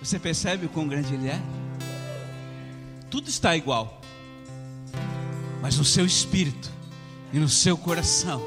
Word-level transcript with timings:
Você 0.00 0.18
percebe 0.18 0.66
o 0.66 0.68
quão 0.68 0.86
grande 0.86 1.12
Ele 1.14 1.28
é? 1.28 1.40
Tudo 3.10 3.28
está 3.28 3.56
igual, 3.56 4.00
mas 5.60 5.76
no 5.76 5.84
seu 5.84 6.06
espírito 6.06 6.70
e 7.32 7.38
no 7.38 7.48
seu 7.48 7.76
coração, 7.76 8.42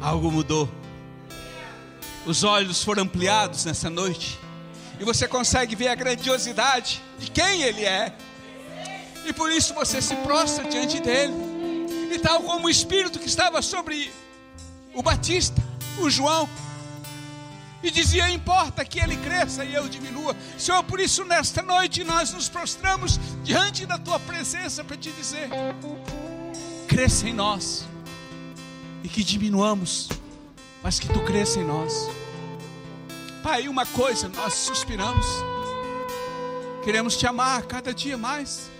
algo 0.00 0.30
mudou. 0.30 0.68
Os 2.26 2.44
olhos 2.44 2.82
foram 2.82 3.04
ampliados 3.04 3.64
nessa 3.64 3.88
noite, 3.88 4.38
e 4.98 5.04
você 5.04 5.28
consegue 5.28 5.76
ver 5.76 5.88
a 5.88 5.94
grandiosidade 5.94 7.02
de 7.18 7.30
quem 7.30 7.62
Ele 7.62 7.84
é, 7.84 8.14
e 9.26 9.32
por 9.32 9.50
isso 9.52 9.74
você 9.74 10.02
se 10.02 10.16
prostra 10.16 10.68
diante 10.68 11.00
dele, 11.00 11.34
e 12.12 12.18
tal 12.18 12.42
como 12.42 12.66
o 12.66 12.70
Espírito 12.70 13.18
que 13.18 13.26
estava 13.26 13.62
sobre 13.62 14.10
o 14.94 15.02
Batista, 15.02 15.62
o 15.98 16.10
João, 16.10 16.48
e 17.82 17.90
dizia: 17.90 18.30
Importa 18.30 18.84
que 18.84 19.00
ele 19.00 19.16
cresça 19.16 19.64
e 19.64 19.74
eu 19.74 19.88
diminua. 19.88 20.36
Senhor, 20.56 20.82
por 20.84 21.00
isso 21.00 21.24
nesta 21.24 21.62
noite 21.62 22.04
nós 22.04 22.32
nos 22.32 22.48
prostramos 22.48 23.18
diante 23.42 23.84
da 23.84 23.98
tua 23.98 24.20
presença 24.20 24.84
para 24.84 24.96
te 24.96 25.10
dizer: 25.12 25.48
Cresça 26.86 27.28
em 27.28 27.32
nós 27.32 27.84
e 29.02 29.08
que 29.08 29.24
diminuamos, 29.24 30.08
mas 30.82 31.00
que 31.00 31.08
tu 31.08 31.20
cresça 31.20 31.58
em 31.58 31.64
nós. 31.64 32.08
Pai, 33.42 33.66
uma 33.66 33.84
coisa 33.84 34.28
nós 34.28 34.54
suspiramos, 34.54 35.26
queremos 36.84 37.16
te 37.16 37.26
amar 37.26 37.62
cada 37.62 37.92
dia 37.92 38.16
mais 38.16 38.70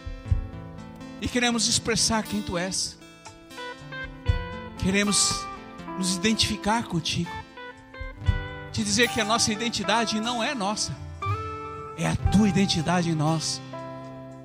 e 1.21 1.27
queremos 1.27 1.69
expressar 1.69 2.23
quem 2.23 2.41
tu 2.41 2.57
és, 2.57 2.97
queremos 4.79 5.45
nos 5.99 6.15
identificar 6.15 6.85
contigo 6.85 7.42
te 8.73 8.83
dizer 8.83 9.09
que 9.09 9.21
a 9.21 9.25
nossa 9.25 9.53
identidade 9.53 10.19
não 10.19 10.43
é 10.43 10.55
nossa, 10.55 10.97
é 11.97 12.07
a 12.07 12.17
tua 12.17 12.49
identidade 12.49 13.11
em 13.11 13.15
nós, 13.15 13.61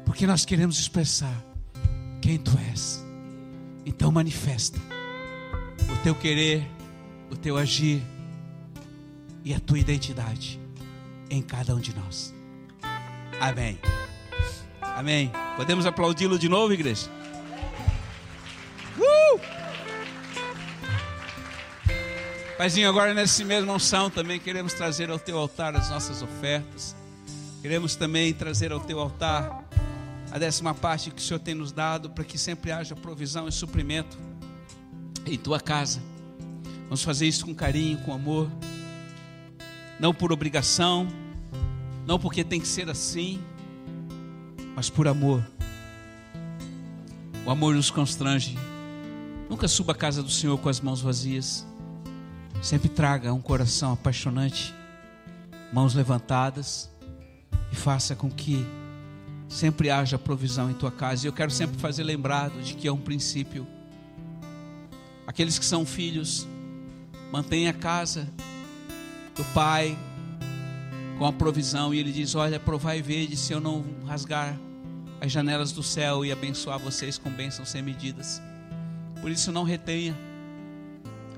porque 0.06 0.28
nós 0.28 0.44
queremos 0.44 0.78
expressar 0.78 1.34
quem 2.22 2.38
tu 2.38 2.52
és. 2.70 3.04
Então 3.86 4.12
manifesta 4.12 4.78
o 5.90 6.04
teu 6.04 6.14
querer, 6.14 6.68
o 7.32 7.38
teu 7.38 7.56
agir 7.58 8.04
e 9.46 9.54
a 9.54 9.60
tua 9.62 9.80
identidade 9.80 10.60
em 11.30 11.42
cada 11.42 11.74
um 11.74 11.80
de 11.80 11.96
nós. 11.96 12.34
Amém. 13.40 13.80
Amém. 14.82 15.32
Podemos 15.56 15.86
aplaudi-lo 15.86 16.38
de 16.38 16.50
novo, 16.50 16.74
igreja? 16.74 17.17
Paizinho, 22.58 22.90
agora 22.90 23.14
nesse 23.14 23.46
mesmo 23.46 23.72
unção 23.72 24.10
também 24.10 24.40
queremos 24.40 24.74
trazer 24.74 25.12
ao 25.12 25.20
teu 25.20 25.38
altar 25.38 25.76
as 25.76 25.92
nossas 25.92 26.24
ofertas. 26.24 26.96
Queremos 27.62 27.96
também 27.96 28.34
trazer 28.34 28.72
ao 28.72 28.80
teu 28.80 29.00
altar 29.00 29.64
a 30.32 30.40
décima 30.40 30.74
parte 30.74 31.12
que 31.12 31.22
o 31.22 31.24
Senhor 31.24 31.40
tem 31.40 31.54
nos 31.54 31.72
dado 31.72 32.10
para 32.10 32.24
que 32.24 32.36
sempre 32.36 32.72
haja 32.72 32.96
provisão 32.96 33.48
e 33.48 33.52
suprimento 33.52 34.18
em 35.24 35.38
tua 35.38 35.60
casa. 35.60 36.02
Vamos 36.86 37.04
fazer 37.04 37.28
isso 37.28 37.46
com 37.46 37.54
carinho, 37.54 38.00
com 38.00 38.12
amor, 38.12 38.50
não 40.00 40.12
por 40.12 40.32
obrigação, 40.32 41.08
não 42.08 42.18
porque 42.18 42.44
tem 42.44 42.60
que 42.60 42.68
ser 42.68 42.90
assim, 42.90 43.40
mas 44.76 44.90
por 44.90 45.08
amor. 45.08 45.46
O 47.46 47.52
amor 47.52 47.76
nos 47.76 47.92
constrange. 47.92 48.58
Nunca 49.48 49.68
suba 49.68 49.92
a 49.92 49.96
casa 49.96 50.24
do 50.24 50.32
Senhor 50.32 50.58
com 50.58 50.70
as 50.70 50.82
mãos 50.82 51.02
vazias. 51.02 51.68
Sempre 52.62 52.90
traga 52.90 53.34
um 53.34 53.42
coração 53.42 53.94
apaixonante, 53.94 54.74
mãos 55.72 55.94
levantadas, 55.94 56.90
e 57.72 57.76
faça 57.76 58.16
com 58.16 58.30
que 58.30 58.66
sempre 59.48 59.90
haja 59.90 60.18
provisão 60.18 60.70
em 60.70 60.74
tua 60.74 60.92
casa. 60.92 61.26
E 61.26 61.30
eu 61.30 61.34
quero 61.34 61.52
sempre 61.52 61.78
fazer 61.78 62.04
lembrado 62.04 62.62
de 62.62 62.74
que 62.74 62.88
é 62.88 62.92
um 62.92 63.00
princípio. 63.00 63.66
Aqueles 65.26 65.58
que 65.60 65.66
são 65.66 65.86
filhos, 65.86 66.48
mantêm 67.32 67.68
a 67.68 67.74
casa 67.74 68.28
do 69.36 69.44
pai 69.54 69.98
com 71.18 71.26
a 71.26 71.34
provisão. 71.34 71.94
E 71.94 72.00
ele 72.00 72.12
diz: 72.12 72.36
Olha, 72.36 72.60
provai 72.60 73.00
e 73.00 73.02
vede 73.02 73.38
se 73.38 73.54
eu 73.54 73.60
não 73.60 73.86
rasgar 74.06 74.58
as 75.22 75.32
janelas 75.32 75.72
do 75.72 75.84
céu 75.84 76.26
e 76.26 76.32
abençoar 76.32 76.80
vocês 76.80 77.18
com 77.18 77.30
bênçãos 77.30 77.70
sem 77.70 77.82
medidas. 77.82 78.42
Por 79.22 79.32
isso, 79.32 79.52
não 79.52 79.64
retenha 79.64 80.16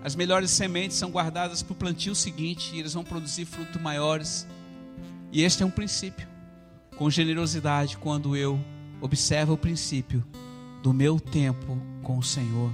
as 0.03 0.15
melhores 0.15 0.51
sementes 0.51 0.97
são 0.97 1.11
guardadas 1.11 1.61
para 1.61 1.73
o 1.73 1.75
plantio 1.75 2.15
seguinte 2.15 2.73
e 2.73 2.79
eles 2.79 2.93
vão 2.93 3.03
produzir 3.03 3.45
frutos 3.45 3.81
maiores. 3.81 4.47
E 5.31 5.43
este 5.43 5.61
é 5.61 5.65
um 5.65 5.71
princípio. 5.71 6.27
Com 6.95 7.09
generosidade, 7.09 7.97
quando 7.97 8.35
eu 8.35 8.59
observo 9.01 9.53
o 9.53 9.57
princípio 9.57 10.25
do 10.81 10.93
meu 10.93 11.19
tempo 11.19 11.77
com 12.01 12.17
o 12.17 12.23
Senhor 12.23 12.71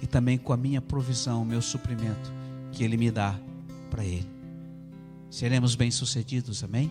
e 0.00 0.06
também 0.06 0.38
com 0.38 0.52
a 0.52 0.56
minha 0.56 0.80
provisão, 0.80 1.42
o 1.42 1.46
meu 1.46 1.62
suprimento 1.62 2.32
que 2.72 2.82
Ele 2.82 2.96
me 2.96 3.10
dá 3.10 3.38
para 3.90 4.04
Ele. 4.04 4.28
Seremos 5.30 5.74
bem-sucedidos, 5.74 6.64
amém? 6.64 6.90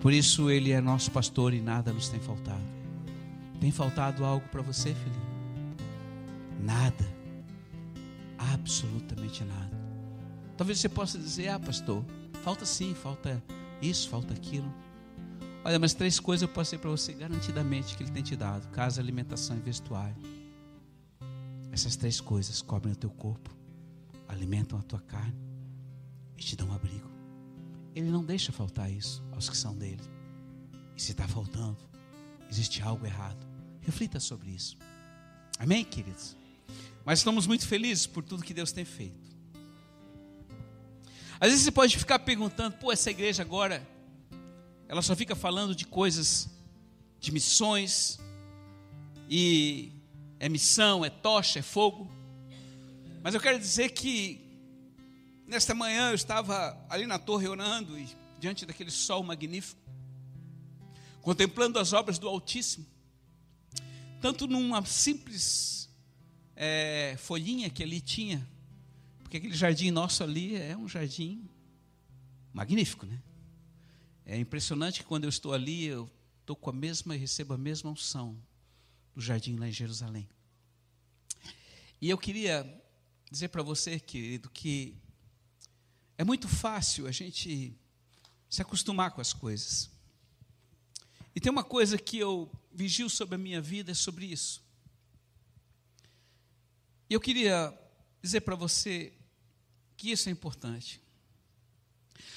Por 0.00 0.12
isso 0.12 0.50
Ele 0.50 0.72
é 0.72 0.80
nosso 0.80 1.10
pastor 1.10 1.52
e 1.52 1.60
nada 1.60 1.92
nos 1.92 2.08
tem 2.08 2.20
faltado. 2.20 2.64
Tem 3.60 3.70
faltado 3.70 4.24
algo 4.24 4.46
para 4.48 4.62
você, 4.62 4.94
filhinho? 4.94 5.30
Nada 6.62 7.19
absolutamente 8.40 9.44
nada. 9.44 9.78
Talvez 10.56 10.78
você 10.78 10.88
possa 10.88 11.18
dizer: 11.18 11.48
Ah, 11.48 11.60
pastor, 11.60 12.04
falta 12.42 12.64
sim, 12.64 12.94
falta 12.94 13.42
isso, 13.80 14.08
falta 14.08 14.32
aquilo. 14.32 14.72
Olha, 15.64 15.78
mas 15.78 15.92
três 15.92 16.18
coisas 16.18 16.42
eu 16.42 16.48
passei 16.48 16.78
para 16.78 16.90
você 16.90 17.12
garantidamente 17.12 17.96
que 17.96 18.02
Ele 18.02 18.10
tem 18.10 18.22
te 18.22 18.34
dado: 18.34 18.68
casa, 18.68 19.00
alimentação 19.00 19.56
e 19.56 19.60
vestuário. 19.60 20.16
Essas 21.70 21.96
três 21.96 22.20
coisas 22.20 22.62
cobrem 22.62 22.94
o 22.94 22.96
teu 22.96 23.10
corpo, 23.10 23.54
alimentam 24.26 24.78
a 24.78 24.82
tua 24.82 25.00
carne 25.00 25.36
e 26.36 26.42
te 26.42 26.56
dão 26.56 26.68
um 26.68 26.72
abrigo. 26.72 27.08
Ele 27.94 28.10
não 28.10 28.24
deixa 28.24 28.52
faltar 28.52 28.90
isso 28.90 29.22
aos 29.32 29.48
que 29.48 29.56
são 29.56 29.76
dele. 29.76 30.02
E 30.96 31.02
se 31.02 31.12
está 31.12 31.28
faltando, 31.28 31.78
existe 32.50 32.82
algo 32.82 33.06
errado. 33.06 33.46
Reflita 33.80 34.18
sobre 34.18 34.50
isso. 34.50 34.76
Amém, 35.58 35.84
queridos? 35.84 36.36
Mas 37.04 37.20
estamos 37.20 37.46
muito 37.46 37.66
felizes 37.66 38.06
por 38.06 38.22
tudo 38.22 38.44
que 38.44 38.54
Deus 38.54 38.72
tem 38.72 38.84
feito. 38.84 39.30
Às 41.40 41.48
vezes 41.48 41.64
você 41.64 41.70
pode 41.70 41.96
ficar 41.96 42.18
perguntando, 42.18 42.76
pô, 42.76 42.92
essa 42.92 43.10
igreja 43.10 43.42
agora, 43.42 43.86
ela 44.86 45.00
só 45.00 45.16
fica 45.16 45.34
falando 45.34 45.74
de 45.74 45.86
coisas, 45.86 46.50
de 47.18 47.32
missões, 47.32 48.18
e 49.28 49.90
é 50.38 50.48
missão, 50.48 51.02
é 51.02 51.08
tocha, 51.08 51.60
é 51.60 51.62
fogo. 51.62 52.10
Mas 53.22 53.34
eu 53.34 53.40
quero 53.40 53.58
dizer 53.58 53.90
que, 53.90 54.38
nesta 55.46 55.74
manhã 55.74 56.10
eu 56.10 56.14
estava 56.14 56.78
ali 56.90 57.06
na 57.06 57.18
torre 57.18 57.48
orando, 57.48 57.98
e 57.98 58.06
diante 58.38 58.66
daquele 58.66 58.90
sol 58.90 59.22
magnífico, 59.22 59.80
contemplando 61.22 61.78
as 61.78 61.94
obras 61.94 62.18
do 62.18 62.28
Altíssimo, 62.28 62.86
tanto 64.20 64.46
numa 64.46 64.84
simples 64.84 65.79
é, 66.62 67.16
folhinha 67.16 67.70
que 67.70 67.82
ali 67.82 68.02
tinha, 68.02 68.46
porque 69.22 69.38
aquele 69.38 69.54
jardim 69.54 69.90
nosso 69.90 70.22
ali 70.22 70.56
é 70.56 70.76
um 70.76 70.86
jardim 70.86 71.48
magnífico, 72.52 73.06
né? 73.06 73.18
É 74.26 74.36
impressionante 74.36 75.00
que 75.00 75.06
quando 75.06 75.24
eu 75.24 75.30
estou 75.30 75.54
ali, 75.54 75.86
eu 75.86 76.10
estou 76.42 76.54
com 76.54 76.68
a 76.68 76.72
mesma 76.74 77.16
e 77.16 77.18
recebo 77.18 77.54
a 77.54 77.56
mesma 77.56 77.90
unção 77.90 78.36
do 79.14 79.22
jardim 79.22 79.56
lá 79.56 79.66
em 79.68 79.72
Jerusalém. 79.72 80.28
E 81.98 82.10
eu 82.10 82.18
queria 82.18 82.62
dizer 83.30 83.48
para 83.48 83.62
você, 83.62 83.98
querido, 83.98 84.50
que 84.50 84.94
é 86.18 86.24
muito 86.24 86.46
fácil 86.46 87.06
a 87.06 87.10
gente 87.10 87.74
se 88.50 88.60
acostumar 88.60 89.12
com 89.12 89.22
as 89.22 89.32
coisas. 89.32 89.90
E 91.34 91.40
tem 91.40 91.50
uma 91.50 91.64
coisa 91.64 91.96
que 91.96 92.18
eu 92.18 92.52
vigio 92.70 93.08
sobre 93.08 93.36
a 93.36 93.38
minha 93.38 93.62
vida, 93.62 93.92
é 93.92 93.94
sobre 93.94 94.26
isso. 94.26 94.62
E 97.10 97.14
eu 97.14 97.20
queria 97.20 97.76
dizer 98.22 98.42
para 98.42 98.54
você 98.54 99.12
que 99.96 100.12
isso 100.12 100.28
é 100.28 100.32
importante. 100.32 101.02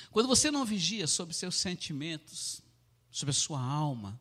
Quando 0.10 0.28
você 0.28 0.50
não 0.50 0.66
vigia 0.66 1.06
sobre 1.06 1.36
seus 1.36 1.56
sentimentos, 1.56 2.60
sobre 3.12 3.30
a 3.30 3.36
sua 3.36 3.62
alma, 3.62 4.20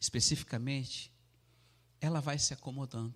especificamente, 0.00 1.08
ela 2.00 2.20
vai 2.20 2.36
se 2.36 2.52
acomodando. 2.52 3.14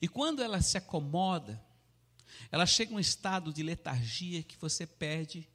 E 0.00 0.06
quando 0.06 0.42
ela 0.42 0.60
se 0.60 0.76
acomoda, 0.76 1.64
ela 2.50 2.66
chega 2.66 2.92
a 2.92 2.96
um 2.96 3.00
estado 3.00 3.54
de 3.54 3.62
letargia 3.62 4.42
que 4.42 4.58
você 4.58 4.86
perde 4.86 5.48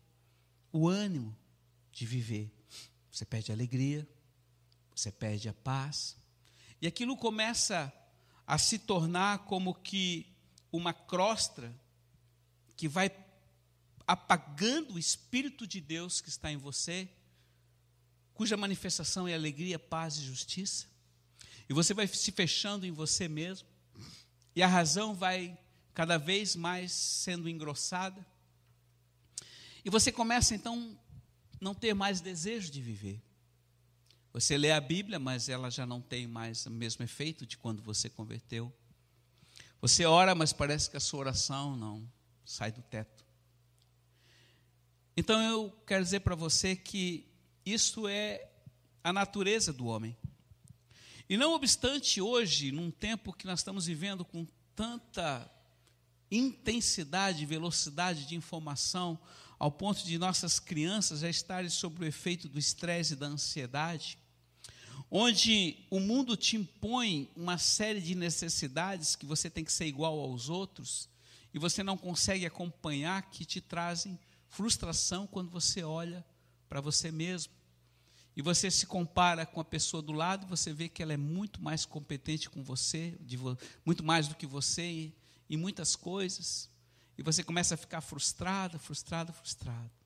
o 0.71 0.87
ânimo 0.87 1.37
de 1.91 2.03
viver. 2.03 2.51
Você 3.11 3.25
perde 3.25 3.51
a 3.51 3.55
alegria, 3.55 4.07
você 4.95 5.11
perde 5.11 5.47
a 5.47 5.53
paz. 5.53 6.17
E 6.81 6.87
aquilo 6.87 7.15
começa 7.15 7.93
a 8.47 8.57
se 8.57 8.79
tornar 8.79 9.39
como 9.39 9.75
que 9.75 10.25
uma 10.71 10.93
crosta 10.93 11.75
que 12.77 12.87
vai 12.87 13.11
apagando 14.07 14.93
o 14.93 14.99
Espírito 14.99 15.67
de 15.67 15.81
Deus 15.81 16.21
que 16.21 16.29
está 16.29 16.49
em 16.49 16.55
você, 16.55 17.09
cuja 18.33 18.55
manifestação 18.55 19.27
é 19.27 19.33
alegria, 19.33 19.77
paz 19.77 20.17
e 20.17 20.23
justiça, 20.23 20.87
e 21.67 21.73
você 21.73 21.93
vai 21.93 22.07
se 22.07 22.31
fechando 22.31 22.85
em 22.85 22.91
você 22.91 23.27
mesmo, 23.27 23.67
e 24.55 24.63
a 24.63 24.67
razão 24.67 25.13
vai 25.13 25.57
cada 25.93 26.17
vez 26.17 26.55
mais 26.55 26.93
sendo 26.93 27.49
engrossada, 27.49 28.25
e 29.83 29.89
você 29.89 30.09
começa 30.09 30.55
então 30.55 30.97
não 31.59 31.75
ter 31.75 31.93
mais 31.93 32.21
desejo 32.21 32.71
de 32.71 32.81
viver. 32.81 33.21
Você 34.39 34.55
lê 34.55 34.71
a 34.71 34.79
Bíblia, 34.79 35.17
mas 35.17 35.49
ela 35.49 35.71
já 35.71 35.83
não 35.83 35.99
tem 35.99 36.27
mais 36.27 36.63
o 36.67 36.69
mesmo 36.69 37.03
efeito 37.03 37.43
de 37.43 37.57
quando 37.57 37.81
você 37.81 38.07
converteu. 38.07 38.71
Você 39.81 40.05
ora, 40.05 40.35
mas 40.35 40.53
parece 40.53 40.91
que 40.91 40.95
a 40.95 40.99
sua 40.99 41.21
oração 41.21 41.75
não 41.75 42.07
sai 42.45 42.71
do 42.71 42.83
teto. 42.83 43.25
Então 45.17 45.41
eu 45.41 45.71
quero 45.87 46.03
dizer 46.03 46.19
para 46.19 46.35
você 46.35 46.75
que 46.75 47.25
isso 47.65 48.07
é 48.07 48.47
a 49.03 49.11
natureza 49.11 49.73
do 49.73 49.87
homem. 49.87 50.15
E 51.27 51.35
não 51.35 51.53
obstante 51.53 52.21
hoje, 52.21 52.71
num 52.71 52.91
tempo 52.91 53.33
que 53.33 53.47
nós 53.47 53.61
estamos 53.61 53.87
vivendo 53.87 54.23
com 54.23 54.45
tanta 54.75 55.49
intensidade, 56.29 57.43
velocidade 57.43 58.27
de 58.27 58.35
informação, 58.35 59.19
ao 59.57 59.71
ponto 59.71 60.05
de 60.05 60.19
nossas 60.19 60.59
crianças 60.59 61.21
já 61.21 61.29
estarem 61.29 61.71
sob 61.71 62.03
o 62.03 62.07
efeito 62.07 62.47
do 62.47 62.59
estresse 62.59 63.13
e 63.13 63.15
da 63.15 63.25
ansiedade, 63.25 64.19
onde 65.09 65.85
o 65.89 65.99
mundo 65.99 66.35
te 66.35 66.57
impõe 66.57 67.29
uma 67.35 67.57
série 67.57 68.01
de 68.01 68.15
necessidades 68.15 69.15
que 69.15 69.25
você 69.25 69.49
tem 69.49 69.63
que 69.63 69.71
ser 69.71 69.85
igual 69.85 70.19
aos 70.19 70.49
outros, 70.49 71.09
e 71.53 71.59
você 71.59 71.81
não 71.81 71.97
consegue 71.97 72.45
acompanhar, 72.45 73.29
que 73.31 73.45
te 73.45 73.61
trazem 73.61 74.19
frustração 74.49 75.25
quando 75.25 75.49
você 75.49 75.83
olha 75.83 76.25
para 76.67 76.81
você 76.81 77.11
mesmo. 77.11 77.53
E 78.35 78.41
você 78.41 78.69
se 78.69 78.85
compara 78.85 79.45
com 79.45 79.59
a 79.59 79.65
pessoa 79.65 80.03
do 80.03 80.11
lado, 80.11 80.45
você 80.45 80.71
vê 80.71 80.87
que 80.87 81.01
ela 81.01 81.13
é 81.13 81.17
muito 81.17 81.59
mais 81.61 81.85
competente 81.85 82.49
com 82.49 82.63
você, 82.63 83.17
vo 83.35 83.57
muito 83.83 84.03
mais 84.03 84.27
do 84.27 84.35
que 84.35 84.45
você 84.45 85.11
em 85.49 85.57
muitas 85.57 85.95
coisas. 85.95 86.69
E 87.17 87.23
você 87.23 87.43
começa 87.43 87.73
a 87.73 87.77
ficar 87.77 88.01
frustrado, 88.01 88.77
frustrado, 88.77 89.33
frustrado. 89.33 89.96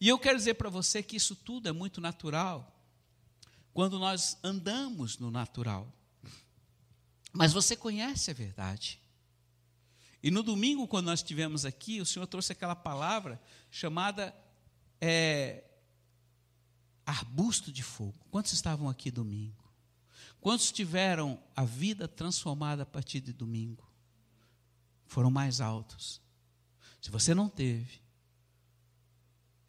E 0.00 0.08
eu 0.08 0.18
quero 0.18 0.38
dizer 0.38 0.54
para 0.54 0.70
você 0.70 1.02
que 1.02 1.16
isso 1.16 1.36
tudo 1.36 1.68
é 1.68 1.72
muito 1.72 2.00
natural 2.00 2.76
quando 3.72 3.98
nós 3.98 4.38
andamos 4.42 5.18
no 5.18 5.30
natural. 5.30 5.92
Mas 7.32 7.52
você 7.52 7.76
conhece 7.76 8.30
a 8.30 8.34
verdade. 8.34 9.00
E 10.22 10.30
no 10.30 10.42
domingo, 10.42 10.88
quando 10.88 11.06
nós 11.06 11.20
estivemos 11.20 11.64
aqui, 11.64 12.00
o 12.00 12.06
Senhor 12.06 12.26
trouxe 12.26 12.52
aquela 12.52 12.74
palavra 12.74 13.40
chamada 13.70 14.34
é, 15.00 15.64
arbusto 17.06 17.72
de 17.72 17.82
fogo. 17.82 18.18
Quantos 18.30 18.52
estavam 18.52 18.88
aqui 18.88 19.10
domingo? 19.10 19.64
Quantos 20.40 20.72
tiveram 20.72 21.38
a 21.54 21.64
vida 21.64 22.08
transformada 22.08 22.82
a 22.82 22.86
partir 22.86 23.20
de 23.20 23.32
domingo? 23.32 23.88
Foram 25.06 25.30
mais 25.30 25.60
altos. 25.60 26.20
Se 27.00 27.10
você 27.10 27.34
não 27.34 27.48
teve, 27.48 28.00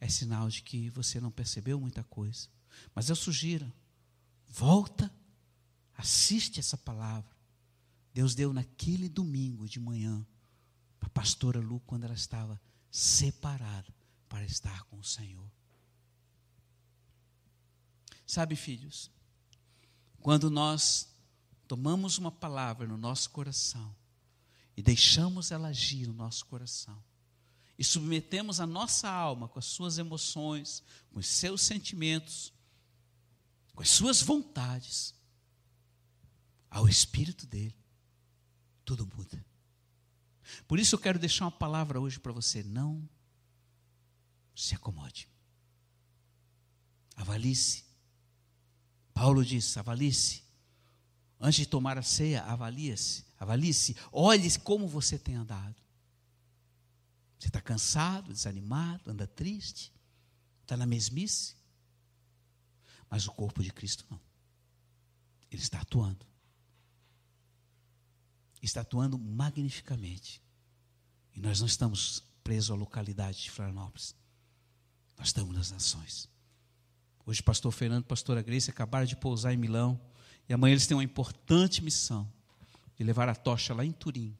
é 0.02 0.08
sinal 0.08 0.48
de 0.48 0.62
que 0.62 0.90
você 0.90 1.20
não 1.20 1.30
percebeu 1.30 1.78
muita 1.78 2.02
coisa. 2.02 2.48
Mas 2.92 3.08
eu 3.08 3.14
sugiro, 3.14 3.72
volta, 4.48 5.08
assiste 5.96 6.58
essa 6.58 6.76
palavra. 6.76 7.30
Deus 8.12 8.34
deu 8.34 8.52
naquele 8.52 9.08
domingo 9.08 9.68
de 9.68 9.78
manhã 9.78 10.26
para 10.98 11.06
a 11.06 11.10
pastora 11.10 11.60
Lu 11.60 11.78
quando 11.86 12.02
ela 12.02 12.14
estava 12.14 12.60
separada 12.90 13.94
para 14.28 14.44
estar 14.44 14.82
com 14.86 14.98
o 14.98 15.04
Senhor. 15.04 15.48
Sabe, 18.26 18.56
filhos, 18.56 19.08
quando 20.20 20.50
nós 20.50 21.14
tomamos 21.68 22.18
uma 22.18 22.32
palavra 22.32 22.88
no 22.88 22.96
nosso 22.96 23.30
coração 23.30 23.94
e 24.76 24.82
deixamos 24.82 25.52
ela 25.52 25.68
agir 25.68 26.08
no 26.08 26.12
nosso 26.12 26.44
coração, 26.46 27.00
e 27.82 27.84
submetemos 27.84 28.60
a 28.60 28.66
nossa 28.66 29.10
alma 29.10 29.48
com 29.48 29.58
as 29.58 29.64
suas 29.64 29.98
emoções, 29.98 30.84
com 31.10 31.18
os 31.18 31.26
seus 31.26 31.62
sentimentos, 31.62 32.52
com 33.74 33.82
as 33.82 33.90
suas 33.90 34.22
vontades, 34.22 35.12
ao 36.70 36.88
Espírito 36.88 37.44
dele, 37.44 37.76
tudo 38.84 39.04
muda. 39.04 39.44
Por 40.68 40.78
isso 40.78 40.94
eu 40.94 40.98
quero 41.00 41.18
deixar 41.18 41.46
uma 41.46 41.50
palavra 41.50 42.00
hoje 42.00 42.20
para 42.20 42.30
você. 42.30 42.62
Não 42.62 43.02
se 44.54 44.76
acomode. 44.76 45.28
Avalie-se. 47.16 47.84
Paulo 49.12 49.44
diz: 49.44 49.76
avalie-se. 49.76 50.44
Antes 51.40 51.58
de 51.58 51.66
tomar 51.66 51.98
a 51.98 52.02
ceia, 52.02 52.44
avalie-se. 52.44 53.24
Avalie-se. 53.40 53.96
Olhe 54.12 54.56
como 54.60 54.86
você 54.86 55.18
tem 55.18 55.34
andado. 55.34 55.81
Você 57.42 57.48
está 57.48 57.60
cansado, 57.60 58.32
desanimado, 58.32 59.10
anda 59.10 59.26
triste, 59.26 59.92
está 60.62 60.76
na 60.76 60.86
mesmice. 60.86 61.56
Mas 63.10 63.26
o 63.26 63.32
corpo 63.32 63.62
de 63.62 63.72
Cristo 63.72 64.06
não. 64.08 64.20
Ele 65.50 65.60
está 65.60 65.80
atuando 65.80 66.24
está 68.62 68.82
atuando 68.82 69.18
magnificamente. 69.18 70.40
E 71.34 71.40
nós 71.40 71.58
não 71.58 71.66
estamos 71.66 72.22
presos 72.44 72.70
à 72.70 72.74
localidade 72.74 73.42
de 73.42 73.50
Florianópolis. 73.50 74.14
Nós 75.18 75.28
estamos 75.28 75.54
nas 75.54 75.70
nações. 75.70 76.28
Hoje, 77.26 77.42
pastor 77.42 77.72
Fernando 77.72 78.04
e 78.04 78.06
pastora 78.06 78.40
Grace 78.40 78.70
acabaram 78.70 79.06
de 79.06 79.16
pousar 79.16 79.52
em 79.52 79.56
Milão. 79.56 80.00
E 80.48 80.52
amanhã 80.52 80.72
eles 80.72 80.86
têm 80.86 80.96
uma 80.96 81.04
importante 81.04 81.82
missão 81.82 82.30
de 82.96 83.02
levar 83.02 83.28
a 83.28 83.34
tocha 83.34 83.74
lá 83.74 83.84
em 83.84 83.92
Turim. 83.92 84.36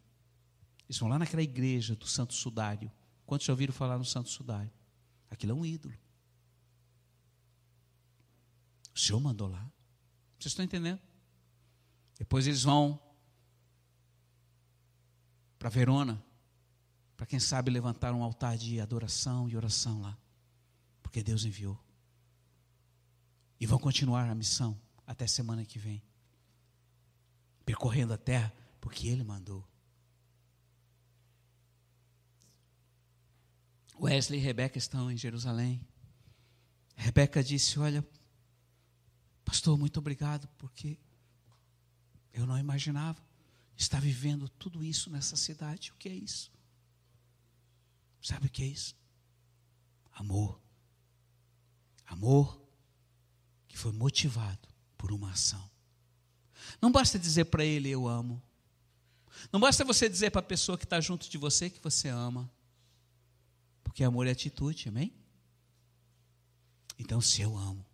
Eles 0.92 0.98
vão 0.98 1.08
lá 1.08 1.18
naquela 1.18 1.40
igreja 1.40 1.96
do 1.96 2.06
Santo 2.06 2.34
Sudário. 2.34 2.92
Quantos 3.24 3.46
já 3.46 3.52
ouviram 3.54 3.72
falar 3.72 3.96
no 3.96 4.04
Santo 4.04 4.28
Sudário? 4.28 4.70
Aquilo 5.30 5.52
é 5.52 5.54
um 5.54 5.64
ídolo. 5.64 5.94
O 8.94 8.98
Senhor 8.98 9.18
mandou 9.18 9.48
lá. 9.48 9.62
Vocês 10.38 10.52
estão 10.52 10.62
entendendo? 10.62 11.00
Depois 12.18 12.46
eles 12.46 12.64
vão 12.64 13.00
para 15.58 15.70
Verona, 15.70 16.22
para 17.16 17.24
quem 17.24 17.40
sabe 17.40 17.70
levantar 17.70 18.12
um 18.12 18.22
altar 18.22 18.58
de 18.58 18.78
adoração 18.78 19.48
e 19.48 19.56
oração 19.56 20.02
lá, 20.02 20.18
porque 21.02 21.22
Deus 21.22 21.46
enviou. 21.46 21.82
E 23.58 23.64
vão 23.64 23.78
continuar 23.78 24.28
a 24.28 24.34
missão 24.34 24.78
até 25.06 25.26
semana 25.26 25.64
que 25.64 25.78
vem, 25.78 26.02
percorrendo 27.64 28.12
a 28.12 28.18
terra, 28.18 28.52
porque 28.78 29.08
Ele 29.08 29.24
mandou. 29.24 29.71
Wesley 34.02 34.40
e 34.40 34.42
Rebeca 34.42 34.78
estão 34.78 35.10
em 35.10 35.16
Jerusalém. 35.16 35.80
Rebeca 36.96 37.42
disse: 37.42 37.78
Olha, 37.78 38.06
pastor, 39.44 39.78
muito 39.78 39.98
obrigado, 39.98 40.48
porque 40.58 40.98
eu 42.32 42.46
não 42.46 42.58
imaginava 42.58 43.22
está 43.82 43.98
vivendo 43.98 44.48
tudo 44.48 44.82
isso 44.82 45.10
nessa 45.10 45.36
cidade. 45.36 45.92
O 45.92 45.96
que 45.96 46.08
é 46.08 46.14
isso? 46.14 46.50
Sabe 48.20 48.46
o 48.46 48.50
que 48.50 48.62
é 48.62 48.66
isso? 48.66 48.94
Amor. 50.12 50.60
Amor 52.06 52.60
que 53.66 53.76
foi 53.76 53.92
motivado 53.92 54.68
por 54.96 55.12
uma 55.12 55.30
ação. 55.30 55.70
Não 56.80 56.92
basta 56.92 57.18
dizer 57.18 57.46
para 57.46 57.64
ele 57.64 57.88
eu 57.88 58.06
amo. 58.06 58.40
Não 59.50 59.58
basta 59.58 59.84
você 59.84 60.08
dizer 60.08 60.30
para 60.30 60.40
a 60.40 60.44
pessoa 60.44 60.78
que 60.78 60.84
está 60.84 61.00
junto 61.00 61.28
de 61.28 61.38
você 61.38 61.68
que 61.68 61.82
você 61.82 62.08
ama. 62.08 62.50
Porque 63.92 64.04
amor 64.04 64.26
é 64.26 64.30
atitude, 64.30 64.88
amém? 64.88 65.12
Então, 66.98 67.20
se 67.20 67.42
eu 67.42 67.58
amo, 67.58 67.84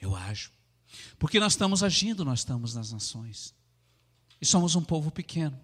eu 0.00 0.16
ajo. 0.16 0.50
Porque 1.20 1.38
nós 1.38 1.52
estamos 1.52 1.84
agindo, 1.84 2.24
nós 2.24 2.40
estamos 2.40 2.74
nas 2.74 2.90
nações. 2.90 3.54
E 4.40 4.44
somos 4.44 4.74
um 4.74 4.82
povo 4.82 5.08
pequeno, 5.08 5.56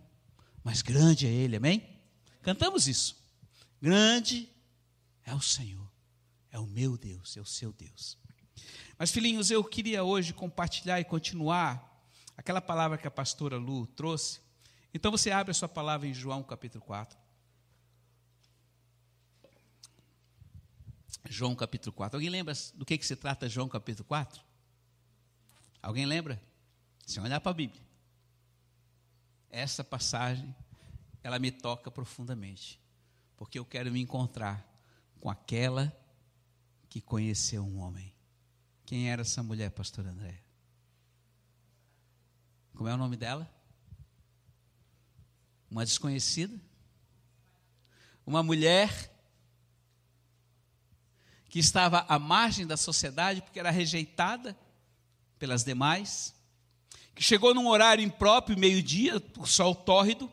mas 0.62 0.82
grande 0.82 1.26
é 1.26 1.30
Ele, 1.30 1.56
amém? 1.56 2.00
Cantamos 2.42 2.86
isso. 2.86 3.16
Grande 3.80 4.48
é 5.24 5.34
o 5.34 5.40
Senhor, 5.40 5.90
é 6.52 6.60
o 6.60 6.66
meu 6.66 6.96
Deus, 6.96 7.36
é 7.36 7.40
o 7.40 7.44
seu 7.44 7.72
Deus. 7.72 8.16
Mas, 8.96 9.10
filhinhos, 9.10 9.50
eu 9.50 9.64
queria 9.64 10.04
hoje 10.04 10.32
compartilhar 10.32 11.00
e 11.00 11.04
continuar 11.04 12.06
aquela 12.36 12.60
palavra 12.60 12.96
que 12.96 13.08
a 13.08 13.10
pastora 13.10 13.56
Lu 13.56 13.84
trouxe. 13.88 14.40
Então 14.94 15.10
você 15.10 15.32
abre 15.32 15.50
a 15.50 15.54
sua 15.54 15.68
palavra 15.68 16.06
em 16.06 16.14
João 16.14 16.40
capítulo 16.40 16.84
4. 16.84 17.21
João 21.28 21.54
capítulo 21.54 21.92
4. 21.92 22.16
Alguém 22.16 22.31
lembra 22.31 22.54
do 22.75 22.85
que, 22.85 22.99
que 22.99 23.07
se 23.07 23.16
trata 23.16 23.49
João 23.49 23.69
capítulo 23.69 24.04
4? 24.07 24.42
Alguém 25.83 26.07
lembra? 26.07 26.40
Se 27.07 27.21
olhar 27.21 27.40
para 27.40 27.50
a 27.50 27.54
Bíblia 27.54 27.83
essa 29.52 29.85
passagem, 29.85 30.57
ela 31.23 31.38
me 31.38 31.52
toca 31.52 31.90
profundamente. 31.90 32.81
porque 33.37 33.59
eu 33.59 33.64
quero 33.64 33.90
me 33.90 34.00
encontrar 34.00 34.64
com 35.21 35.28
aquela 35.28 35.92
que 36.88 37.00
conheceu 37.00 37.64
um 37.64 37.81
homem. 37.81 38.14
Quem 38.87 39.11
era 39.11 39.23
essa 39.23 39.42
mulher, 39.42 39.71
pastor 39.73 40.07
André? 40.07 40.40
Como 42.75 42.88
é 42.88 42.95
o 42.95 42.97
nome 42.97 43.16
dela? 43.16 43.52
Uma 45.69 45.85
desconhecida? 45.85 46.57
Uma 48.25 48.45
mulher 48.45 49.12
que 51.52 51.59
estava 51.59 52.06
à 52.09 52.18
margem 52.18 52.66
da 52.66 52.78
sociedade 52.78 53.42
porque 53.42 53.61
era 53.61 53.71
rejeitada 53.71 54.56
pelas 55.38 55.62
demais, 55.62 56.35
que 57.14 57.23
chegou 57.23 57.52
num 57.52 57.68
horário 57.68 58.02
impróprio, 58.02 58.59
meio-dia, 58.59 59.23
o 59.37 59.44
sol 59.44 59.75
tórrido, 59.75 60.32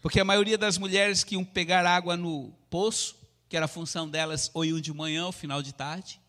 porque 0.00 0.20
a 0.20 0.24
maioria 0.24 0.56
das 0.56 0.78
mulheres 0.78 1.24
que 1.24 1.34
iam 1.34 1.44
pegar 1.44 1.84
água 1.84 2.16
no 2.16 2.52
poço, 2.70 3.18
que 3.48 3.56
era 3.56 3.64
a 3.64 3.68
função 3.68 4.08
delas, 4.08 4.48
ou 4.54 4.64
iam 4.64 4.80
de 4.80 4.92
manhã 4.92 5.26
ou 5.26 5.32
final 5.32 5.60
de 5.60 5.74
tarde. 5.74 6.20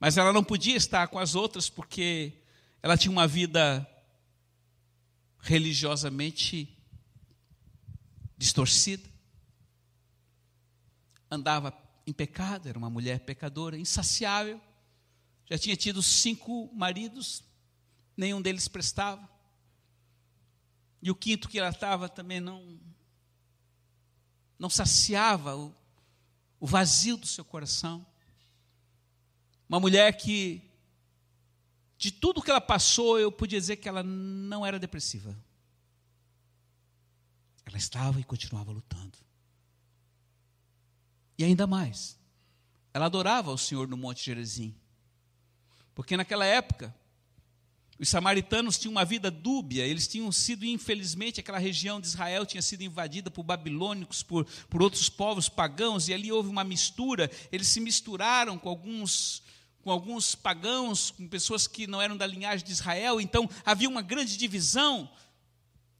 Mas 0.00 0.18
ela 0.18 0.32
não 0.32 0.42
podia 0.42 0.74
estar 0.74 1.06
com 1.06 1.20
as 1.20 1.36
outras 1.36 1.70
porque 1.70 2.32
ela 2.82 2.98
tinha 2.98 3.12
uma 3.12 3.28
vida 3.28 3.88
religiosamente 5.38 6.76
distorcida. 8.36 9.08
Andava 11.30 11.85
em 12.06 12.12
pecado, 12.12 12.68
era 12.68 12.78
uma 12.78 12.88
mulher 12.88 13.20
pecadora, 13.20 13.76
insaciável. 13.76 14.60
Já 15.44 15.58
tinha 15.58 15.76
tido 15.76 16.02
cinco 16.02 16.70
maridos, 16.72 17.42
nenhum 18.16 18.40
deles 18.40 18.68
prestava. 18.68 19.28
E 21.02 21.10
o 21.10 21.14
quinto 21.14 21.48
que 21.48 21.58
ela 21.58 21.70
estava 21.70 22.08
também 22.08 22.40
não, 22.40 22.80
não 24.58 24.70
saciava 24.70 25.56
o, 25.56 25.74
o 26.60 26.66
vazio 26.66 27.16
do 27.16 27.26
seu 27.26 27.44
coração. 27.44 28.06
Uma 29.68 29.80
mulher 29.80 30.16
que, 30.16 30.62
de 31.98 32.12
tudo 32.12 32.40
que 32.40 32.50
ela 32.50 32.60
passou, 32.60 33.18
eu 33.18 33.32
podia 33.32 33.58
dizer 33.58 33.76
que 33.76 33.88
ela 33.88 34.02
não 34.02 34.64
era 34.64 34.78
depressiva. 34.78 35.36
Ela 37.64 37.78
estava 37.78 38.20
e 38.20 38.24
continuava 38.24 38.70
lutando. 38.70 39.25
E 41.38 41.44
ainda 41.44 41.66
mais, 41.66 42.18
ela 42.94 43.06
adorava 43.06 43.52
o 43.52 43.58
Senhor 43.58 43.86
no 43.86 43.96
Monte 43.96 44.24
Gerezim. 44.24 44.74
Porque 45.94 46.16
naquela 46.16 46.44
época, 46.44 46.94
os 47.98 48.08
samaritanos 48.08 48.78
tinham 48.78 48.92
uma 48.92 49.04
vida 49.04 49.30
dúbia, 49.30 49.82
eles 49.82 50.06
tinham 50.06 50.30
sido, 50.30 50.66
infelizmente, 50.66 51.40
aquela 51.40 51.58
região 51.58 51.98
de 52.00 52.06
Israel 52.06 52.44
tinha 52.44 52.60
sido 52.60 52.82
invadida 52.82 53.30
por 53.30 53.42
babilônicos, 53.42 54.22
por, 54.22 54.44
por 54.68 54.82
outros 54.82 55.08
povos 55.08 55.48
pagãos, 55.48 56.08
e 56.08 56.14
ali 56.14 56.30
houve 56.30 56.50
uma 56.50 56.64
mistura, 56.64 57.30
eles 57.50 57.68
se 57.68 57.80
misturaram 57.80 58.58
com 58.58 58.68
alguns, 58.68 59.42
com 59.82 59.90
alguns 59.90 60.34
pagãos, 60.34 61.10
com 61.10 61.26
pessoas 61.26 61.66
que 61.66 61.86
não 61.86 62.02
eram 62.02 62.16
da 62.16 62.26
linhagem 62.26 62.66
de 62.66 62.72
Israel, 62.72 63.18
então 63.18 63.48
havia 63.64 63.88
uma 63.88 64.02
grande 64.02 64.36
divisão. 64.36 65.10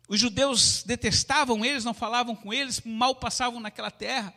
Os 0.06 0.20
judeus 0.20 0.82
detestavam 0.82 1.64
eles, 1.64 1.84
não 1.84 1.94
falavam 1.94 2.36
com 2.36 2.52
eles, 2.52 2.82
mal 2.84 3.14
passavam 3.14 3.58
naquela 3.58 3.90
terra. 3.90 4.34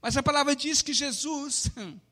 Mas 0.00 0.16
a 0.16 0.22
palavra 0.22 0.54
diz 0.56 0.82
que 0.82 0.92
Jesus 0.92 1.70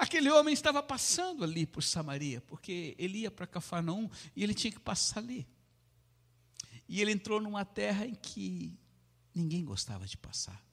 Aquele 0.00 0.30
homem 0.30 0.54
estava 0.54 0.82
passando 0.82 1.44
ali 1.44 1.66
por 1.66 1.82
Samaria, 1.82 2.40
porque 2.40 2.96
ele 2.98 3.18
ia 3.18 3.30
para 3.30 3.46
Cafarnaum 3.46 4.08
e 4.34 4.42
ele 4.42 4.54
tinha 4.54 4.72
que 4.72 4.80
passar 4.80 5.20
ali. 5.20 5.46
E 6.88 7.02
ele 7.02 7.12
entrou 7.12 7.38
numa 7.38 7.66
terra 7.66 8.06
em 8.06 8.14
que 8.14 8.80
ninguém 9.34 9.62
gostava 9.62 10.06
de 10.06 10.16
passar. 10.16 10.64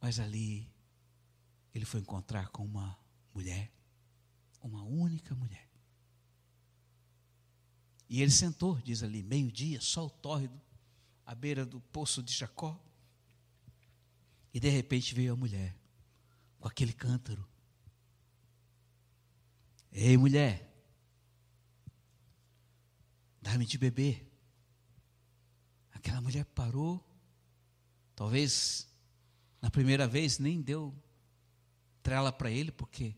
Mas 0.00 0.18
ali 0.18 0.72
ele 1.74 1.84
foi 1.84 2.00
encontrar 2.00 2.48
com 2.48 2.64
uma 2.64 2.98
mulher, 3.34 3.70
uma 4.62 4.82
única 4.84 5.34
mulher. 5.34 5.63
E 8.08 8.20
ele 8.22 8.30
sentou, 8.30 8.78
diz 8.80 9.02
ali, 9.02 9.22
meio-dia, 9.22 9.80
sol 9.80 10.10
tórrido, 10.10 10.60
à 11.24 11.34
beira 11.34 11.64
do 11.64 11.80
poço 11.80 12.22
de 12.22 12.32
Jacó. 12.32 12.78
E 14.52 14.60
de 14.60 14.68
repente 14.68 15.14
veio 15.14 15.32
a 15.32 15.36
mulher, 15.36 15.74
com 16.58 16.68
aquele 16.68 16.92
cântaro. 16.92 17.46
Ei, 19.90 20.16
mulher, 20.16 20.72
dá-me 23.40 23.64
de 23.64 23.78
beber. 23.78 24.30
Aquela 25.92 26.20
mulher 26.20 26.44
parou, 26.46 27.04
talvez 28.14 28.88
na 29.62 29.70
primeira 29.70 30.06
vez 30.06 30.38
nem 30.38 30.60
deu 30.60 30.94
trela 32.02 32.30
para 32.30 32.50
ele, 32.50 32.70
porque 32.70 33.16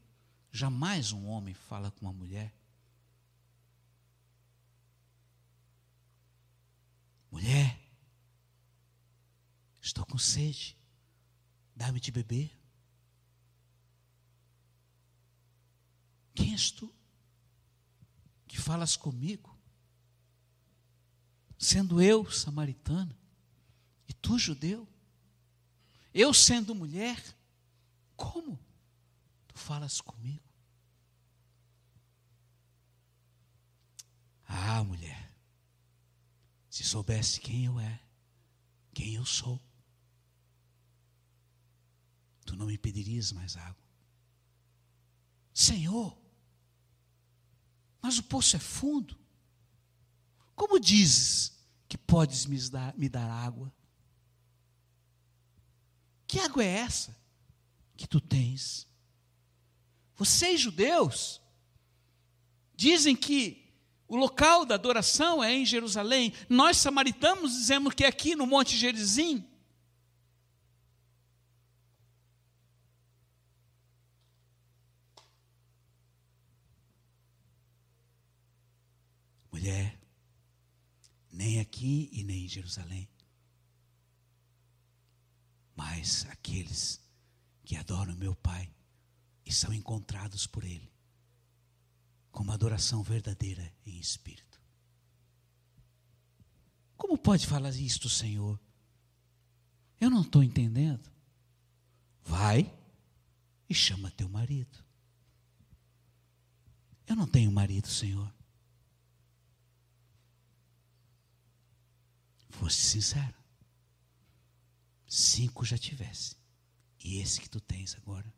jamais 0.52 1.12
um 1.12 1.26
homem 1.26 1.54
fala 1.54 1.90
com 1.90 2.06
uma 2.06 2.12
mulher. 2.12 2.54
Mulher, 7.36 7.78
estou 9.82 10.06
com 10.06 10.16
sede. 10.16 10.74
Dá-me 11.74 12.00
de 12.00 12.10
beber. 12.10 12.50
Quem 16.34 16.54
és 16.54 16.70
tu 16.70 16.90
que 18.48 18.58
falas 18.58 18.96
comigo? 18.96 19.54
Sendo 21.58 22.00
eu 22.00 22.30
samaritana 22.30 23.14
e 24.08 24.14
tu 24.14 24.38
judeu, 24.38 24.88
eu 26.14 26.32
sendo 26.32 26.74
mulher, 26.74 27.22
como 28.16 28.58
tu 29.46 29.58
falas 29.58 30.00
comigo? 30.00 30.42
Ah, 34.48 34.82
mulher, 34.82 35.25
se 36.76 36.84
soubesse 36.84 37.40
quem 37.40 37.64
eu 37.64 37.80
é, 37.80 37.98
quem 38.92 39.14
eu 39.14 39.24
sou, 39.24 39.58
tu 42.44 42.54
não 42.54 42.66
me 42.66 42.76
pedirias 42.76 43.32
mais 43.32 43.56
água. 43.56 43.82
Senhor, 45.54 46.14
mas 48.02 48.18
o 48.18 48.24
poço 48.24 48.56
é 48.56 48.58
fundo. 48.58 49.18
Como 50.54 50.78
dizes 50.78 51.58
que 51.88 51.96
podes 51.96 52.44
me 52.44 52.60
dar, 52.68 52.94
me 52.94 53.08
dar 53.08 53.26
água? 53.26 53.72
Que 56.26 56.40
água 56.40 56.62
é 56.62 56.68
essa 56.68 57.16
que 57.96 58.06
tu 58.06 58.20
tens? 58.20 58.86
Vocês, 60.14 60.60
judeus, 60.60 61.40
dizem 62.76 63.16
que 63.16 63.65
o 64.08 64.16
local 64.16 64.64
da 64.64 64.74
adoração 64.74 65.42
é 65.42 65.52
em 65.54 65.66
Jerusalém. 65.66 66.32
Nós, 66.48 66.76
samaritanos, 66.76 67.52
dizemos 67.52 67.94
que 67.94 68.04
é 68.04 68.08
aqui 68.08 68.34
no 68.34 68.46
Monte 68.46 68.76
Gerizim. 68.76 69.44
mulher, 79.66 79.98
nem 81.32 81.58
aqui 81.58 82.08
e 82.12 82.22
nem 82.22 82.44
em 82.44 82.48
Jerusalém. 82.48 83.08
Mas 85.74 86.24
aqueles 86.26 87.00
que 87.64 87.74
adoram 87.74 88.14
meu 88.14 88.34
Pai 88.36 88.72
e 89.44 89.52
são 89.52 89.72
encontrados 89.72 90.46
por 90.46 90.62
Ele, 90.62 90.88
com 92.36 92.42
uma 92.42 92.52
adoração 92.52 93.02
verdadeira 93.02 93.72
em 93.86 93.98
espírito. 93.98 94.60
Como 96.94 97.16
pode 97.16 97.46
falar 97.46 97.70
isto, 97.70 98.10
Senhor? 98.10 98.60
Eu 99.98 100.10
não 100.10 100.20
estou 100.20 100.42
entendendo. 100.42 101.10
Vai 102.22 102.70
e 103.66 103.74
chama 103.74 104.10
teu 104.10 104.28
marido. 104.28 104.84
Eu 107.06 107.16
não 107.16 107.26
tenho 107.26 107.50
marido, 107.50 107.88
Senhor. 107.88 108.30
fosse 112.50 112.82
sincero. 112.82 113.34
Cinco 115.06 115.64
já 115.64 115.78
tivesse. 115.78 116.36
E 117.02 117.18
esse 117.18 117.40
que 117.40 117.48
tu 117.48 117.60
tens 117.60 117.94
agora, 117.94 118.30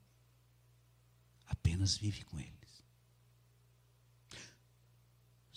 apenas 1.46 1.96
vive 1.96 2.24
com 2.24 2.38
eles. 2.38 2.57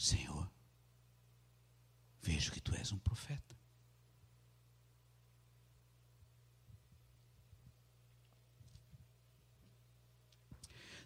Senhor, 0.02 0.50
vejo 2.24 2.52
que 2.52 2.60
tu 2.60 2.74
és 2.74 2.92
um 2.92 2.98
profeta. 2.98 3.56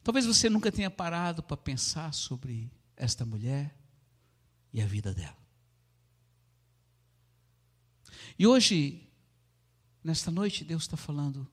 Talvez 0.02 0.26
você 0.26 0.50
nunca 0.50 0.72
tenha 0.72 0.90
parado 0.90 1.44
para 1.44 1.58
pensar 1.58 2.14
sobre 2.14 2.72
esta 2.96 3.26
mulher, 3.26 3.76
e 4.72 4.82
a 4.82 4.86
vida 4.86 5.14
dela. 5.14 5.38
E 8.40 8.48
hoje, 8.48 9.10
nesta 10.02 10.32
noite, 10.32 10.64
Deus 10.64 10.84
está 10.84 10.96
falando: 10.96 11.46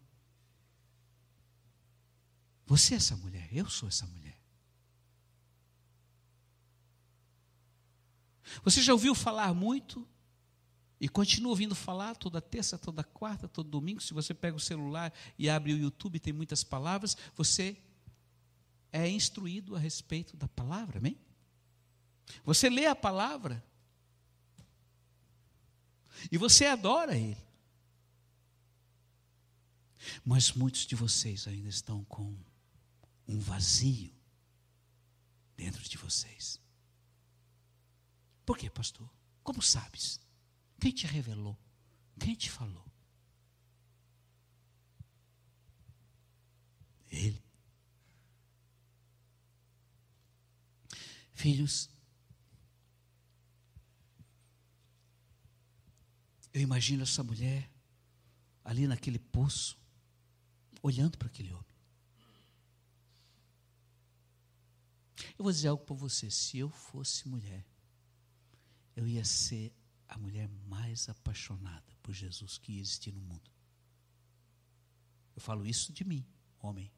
você 2.67 2.95
é 2.95 2.97
essa 2.99 3.17
mulher, 3.17 3.49
eu 3.53 3.69
sou 3.69 3.89
essa 3.89 4.07
mulher. 4.07 4.22
Você 8.63 8.83
já 8.83 8.93
ouviu 8.93 9.15
falar 9.15 9.55
muito 9.55 10.07
e 11.01 11.09
continua 11.09 11.51
ouvindo 11.51 11.75
falar 11.75 12.15
toda 12.15 12.41
terça, 12.41 12.79
toda 12.79 13.03
quarta, 13.03 13.49
todo 13.49 13.69
domingo. 13.69 14.01
Se 14.01 14.15
você 14.15 14.33
pega 14.33 14.57
o 14.57 14.61
celular 14.61 15.13
e 15.37 15.51
abre 15.51 15.73
o 15.75 15.79
YouTube, 15.79 16.21
tem 16.21 16.33
muitas 16.33 16.63
palavras. 16.63 17.17
Você 17.35 17.77
é 18.93 19.09
instruído 19.09 19.75
a 19.75 19.79
respeito 19.81 20.37
da 20.37 20.47
palavra, 20.47 20.99
amém? 20.99 21.19
Você 22.45 22.71
lê 22.71 22.87
a 22.87 22.95
palavra 22.95 23.65
e 26.31 26.39
você 26.39 26.67
adora 26.67 27.17
Ele. 27.17 27.37
Mas 30.25 30.53
muitos 30.53 30.87
de 30.87 30.95
vocês 30.95 31.49
ainda 31.49 31.69
estão 31.69 32.05
com 32.05 32.37
um 33.27 33.41
vazio 33.41 34.15
dentro 35.57 35.83
de 35.83 35.97
vocês. 35.97 36.62
Por 38.53 38.59
quê, 38.59 38.69
pastor? 38.69 39.09
Como 39.43 39.63
sabes? 39.63 40.21
Quem 40.79 40.93
te 40.93 41.07
revelou? 41.07 41.59
Quem 42.21 42.35
te 42.35 42.51
falou? 42.51 42.85
Ele. 47.11 47.43
Filhos, 51.33 51.89
eu 56.53 56.61
imagino 56.61 57.05
essa 57.05 57.25
mulher 57.25 57.73
ali 58.63 58.87
naquele 58.87 59.19
poço, 59.19 59.79
olhando 60.83 61.17
para 61.17 61.29
aquele 61.29 61.55
homem. 61.55 61.75
Eu 65.39 65.43
vou 65.43 65.51
dizer 65.51 65.69
algo 65.69 65.83
para 65.87 65.97
você: 65.97 66.31
se 66.31 66.59
eu 66.59 66.69
fosse 66.69 67.27
mulher, 67.27 67.72
eu 68.95 69.07
ia 69.07 69.25
ser 69.25 69.75
a 70.09 70.19
mulher 70.19 70.49
mais 70.67 71.09
apaixonada 71.09 71.97
por 72.03 72.13
Jesus 72.13 72.59
que 72.59 72.79
existe 72.79 73.11
no 73.11 73.21
mundo. 73.21 73.51
Eu 75.35 75.41
falo 75.41 75.67
isso 75.67 75.93
de 75.93 76.05
mim, 76.05 76.27
homem. 76.59 76.93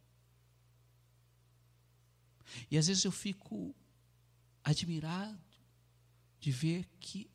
E 2.70 2.76
às 2.76 2.86
vezes 2.88 3.04
eu 3.04 3.12
fico 3.12 3.74
admirado 4.62 5.40
de 6.40 6.50
ver 6.50 6.86
que 7.00 7.30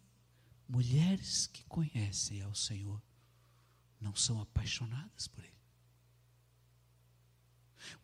mulheres 0.68 1.48
que 1.48 1.64
conhecem 1.64 2.42
ao 2.42 2.54
Senhor 2.54 3.02
não 4.00 4.16
são 4.16 4.40
apaixonadas 4.42 5.28
por 5.28 5.44
Ele. 5.44 5.60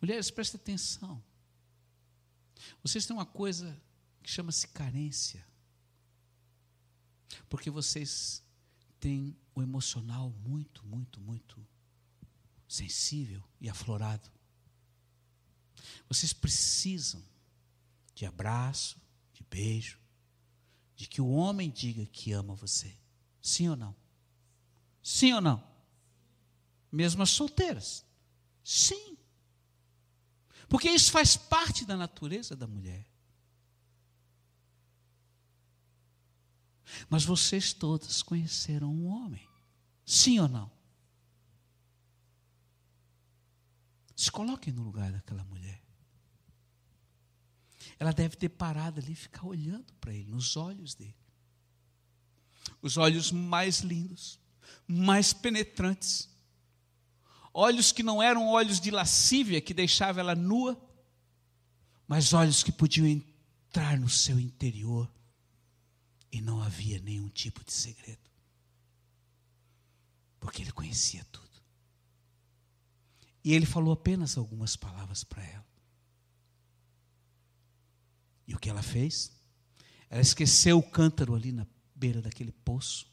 Mulheres, 0.02 0.32
prestem 0.32 0.60
atenção. 0.60 1.24
Vocês 2.82 3.06
têm 3.06 3.16
uma 3.16 3.26
coisa 3.26 3.80
que 4.24 4.32
chama-se 4.32 4.68
carência. 4.68 5.46
Porque 7.50 7.70
vocês 7.70 8.44
têm 9.00 9.36
o 9.54 9.62
emocional 9.62 10.30
muito, 10.46 10.86
muito, 10.86 11.20
muito 11.20 11.66
sensível 12.68 13.44
e 13.60 13.70
aflorado. 13.70 14.30
Vocês 16.08 16.34
precisam 16.34 17.24
de 18.14 18.26
abraço, 18.26 19.00
de 19.34 19.44
beijo, 19.44 20.00
de 20.96 21.08
que 21.08 21.22
o 21.22 21.30
homem 21.30 21.70
diga 21.70 22.06
que 22.06 22.32
ama 22.32 22.56
você. 22.56 22.96
Sim 23.42 23.70
ou 23.70 23.76
não? 23.76 23.96
Sim 25.04 25.34
ou 25.34 25.42
não? 25.42 25.64
Mesmo 26.92 27.22
as 27.22 27.30
solteiras. 27.30 28.06
Sim. 28.64 29.18
Porque 30.68 30.90
isso 30.90 31.12
faz 31.12 31.38
parte 31.38 31.86
da 31.86 31.96
natureza 31.96 32.56
da 32.56 32.66
mulher. 32.66 33.06
Mas 37.10 37.26
vocês 37.26 37.74
todas 37.74 38.22
conheceram 38.22 38.94
um 38.94 39.08
homem. 39.08 39.48
Sim 40.06 40.40
ou 40.40 40.48
não? 40.48 40.72
Se 44.16 44.32
coloquem 44.32 44.74
no 44.74 44.84
lugar 44.84 45.12
daquela 45.12 45.44
mulher. 45.46 45.82
Ela 48.00 48.12
deve 48.12 48.36
ter 48.36 48.50
parado 48.50 49.00
ali 49.00 49.14
e 49.14 49.16
ficar 49.16 49.46
olhando 49.46 49.94
para 50.00 50.14
ele, 50.14 50.32
nos 50.32 50.56
olhos 50.56 50.96
dele. 50.96 51.16
Os 52.82 52.98
olhos 52.98 53.32
mais 53.32 53.80
lindos, 53.80 54.40
mais 54.88 55.34
penetrantes. 55.34 56.30
Olhos 57.54 57.92
que 57.92 58.04
não 58.04 58.22
eram 58.22 58.48
olhos 58.48 58.80
de 58.80 58.92
lascívia 58.92 59.62
que 59.62 59.74
deixava 59.74 60.20
ela 60.20 60.36
nua, 60.36 60.80
mas 62.08 62.34
olhos 62.34 62.64
que 62.64 62.72
podiam 62.72 63.08
entrar 63.08 63.98
no 63.98 64.10
seu 64.10 64.40
interior 64.40 65.10
e 66.36 66.42
não 66.42 66.62
havia 66.62 67.00
nenhum 67.00 67.30
tipo 67.30 67.64
de 67.64 67.72
segredo. 67.72 68.30
Porque 70.38 70.62
ele 70.62 70.72
conhecia 70.74 71.24
tudo. 71.32 71.64
E 73.42 73.54
ele 73.54 73.66
falou 73.66 73.94
apenas 73.94 74.38
algumas 74.38 74.76
palavras 74.76 75.24
para 75.24 75.42
ela. 75.46 75.66
E 78.46 78.54
o 78.54 78.60
que 78.60 78.70
ela 78.70 78.84
fez? 78.84 79.32
Ela 80.10 80.22
esqueceu 80.22 80.78
o 80.78 80.84
cântaro 80.84 81.34
ali 81.34 81.54
na 81.54 81.66
beira 81.96 82.22
daquele 82.22 82.52
poço. 82.52 83.08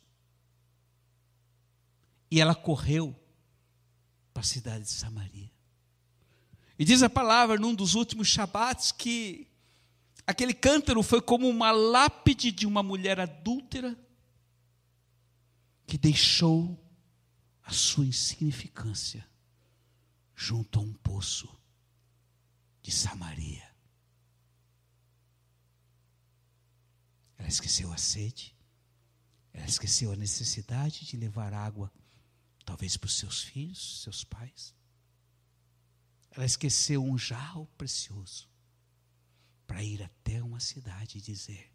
E 2.29 2.41
ela 2.41 2.57
correu 2.57 3.15
para 4.35 4.41
a 4.41 4.45
cidade 4.45 4.83
de 4.83 4.91
Samaria. 4.91 5.53
E 6.77 6.85
diz 6.85 7.05
a 7.05 7.09
palavra 7.09 7.57
num 7.57 7.73
dos 7.73 7.95
últimos 7.95 8.27
Shabbats 8.27 8.91
que 8.91 9.47
Aquele 10.27 10.55
cântaro 10.55 11.03
foi 11.03 11.21
como 11.21 11.49
uma 11.49 11.73
lápide 11.73 12.53
de 12.53 12.67
uma 12.67 12.83
mulher 12.83 13.19
adúltera 13.19 13.99
que 15.87 15.99
deixou 15.99 16.79
a 17.63 17.73
sua 17.73 18.07
insignificância 18.07 19.29
junto 20.35 20.79
a 20.79 20.83
um 20.83 20.93
poço 20.93 21.49
de 22.81 22.93
Samaria. 22.93 23.71
Ela 27.37 27.49
esqueceu 27.49 27.93
a 27.93 27.97
sede, 27.97 28.57
ela 29.53 29.67
esqueceu 29.67 30.13
a 30.13 30.17
necessidade 30.17 31.05
de 31.05 31.17
levar 31.17 31.53
água, 31.53 31.93
talvez 32.65 32.97
para 32.97 33.09
os 33.09 33.19
seus 33.19 33.43
filhos, 33.43 34.03
seus 34.03 34.23
pais. 34.23 34.73
Ela 36.31 36.47
esqueceu 36.47 37.05
um 37.05 37.19
jarro 37.19 37.67
precioso 37.77 38.52
para 39.73 39.83
ir 39.83 40.03
até 40.03 40.43
uma 40.43 40.61
cidade 40.61 41.17
e 41.17 41.21
dizer: 41.23 41.73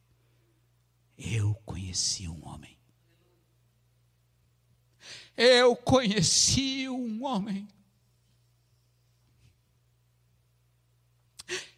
Eu 1.18 1.56
conheci 1.66 2.30
um 2.30 2.48
homem. 2.48 2.78
Eu 5.36 5.76
conheci 5.76 6.88
um 6.88 7.26
homem. 7.26 7.68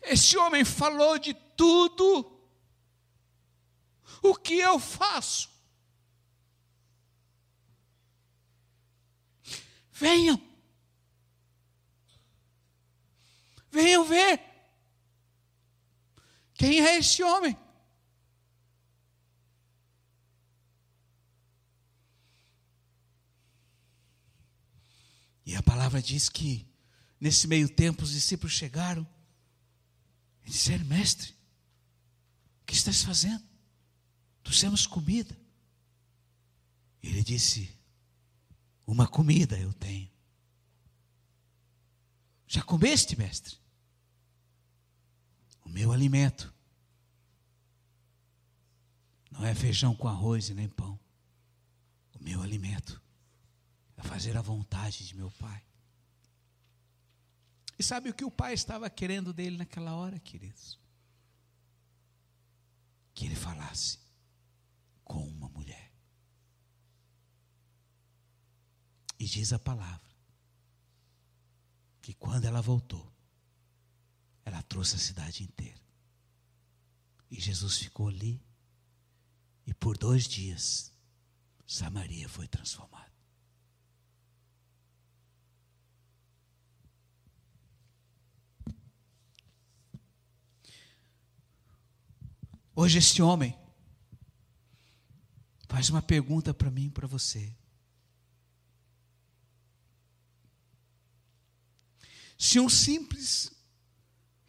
Esse 0.02 0.38
homem 0.38 0.66
falou 0.66 1.18
de 1.18 1.34
tudo 1.56 2.38
o 4.22 4.36
que 4.36 4.56
eu 4.56 4.78
faço. 4.78 5.50
Venham. 9.94 10.38
Venham 13.72 14.04
ver. 14.04 14.49
Quem 16.60 16.82
é 16.82 16.98
esse 16.98 17.24
homem? 17.24 17.58
E 25.46 25.56
a 25.56 25.64
palavra 25.64 26.02
diz 26.02 26.28
que, 26.28 26.68
nesse 27.18 27.48
meio 27.48 27.70
tempo, 27.70 28.04
os 28.04 28.12
discípulos 28.12 28.52
chegaram 28.52 29.08
e 30.46 30.50
disseram: 30.50 30.84
Mestre, 30.84 31.34
o 32.62 32.66
que 32.66 32.74
estás 32.74 33.04
fazendo? 33.04 33.44
Trouxemos 34.44 34.86
comida. 34.86 35.40
E 37.02 37.08
ele 37.08 37.24
disse: 37.24 37.74
Uma 38.86 39.08
comida 39.08 39.58
eu 39.58 39.72
tenho. 39.72 40.12
Já 42.46 42.62
comeste, 42.62 43.18
mestre? 43.18 43.58
O 45.70 45.72
meu 45.72 45.92
alimento 45.92 46.52
não 49.30 49.46
é 49.46 49.54
feijão 49.54 49.96
com 49.96 50.08
arroz 50.08 50.50
e 50.50 50.56
nem 50.56 50.68
pão. 50.68 51.00
O 52.20 52.24
meu 52.24 52.42
alimento 52.42 53.00
é 53.96 54.02
fazer 54.02 54.36
a 54.36 54.42
vontade 54.42 55.08
de 55.08 55.16
meu 55.16 55.30
Pai. 55.30 55.64
E 57.78 57.84
sabe 57.84 58.10
o 58.10 58.14
que 58.16 58.26
o 58.26 58.32
Pai 58.32 58.56
estava 58.56 58.90
querendo 58.90 59.32
dele 59.32 59.58
naquela 59.58 59.96
hora, 59.96 60.20
queridos? 60.20 60.80
Que 63.14 63.26
ele 63.26 63.36
falasse. 63.36 64.00
com 65.04 65.24
uma 65.28 65.50
mulher. 65.50 65.92
E 69.20 69.26
diz 69.26 69.54
a 69.54 69.60
palavra 69.60 70.10
que 72.02 72.14
quando 72.14 72.46
ela 72.46 72.62
voltou, 72.62 73.12
ela 74.50 74.64
trouxe 74.64 74.96
a 74.96 75.00
cidade 75.00 75.44
inteira. 75.44 75.80
E 77.30 77.40
Jesus 77.40 77.78
ficou 77.78 78.08
ali, 78.08 78.42
e 79.66 79.74
por 79.74 79.98
dois 79.98 80.28
dias, 80.28 80.92
Samaria 81.68 82.28
foi 82.28 82.48
transformada. 82.48 83.14
Hoje, 92.76 92.98
este 92.98 93.22
homem 93.22 93.56
faz 95.68 95.90
uma 95.90 96.02
pergunta 96.02 96.54
para 96.54 96.72
mim 96.72 96.86
e 96.86 96.90
para 96.90 97.06
você. 97.06 97.54
Se 102.38 102.60
um 102.60 102.70
simples 102.70 103.59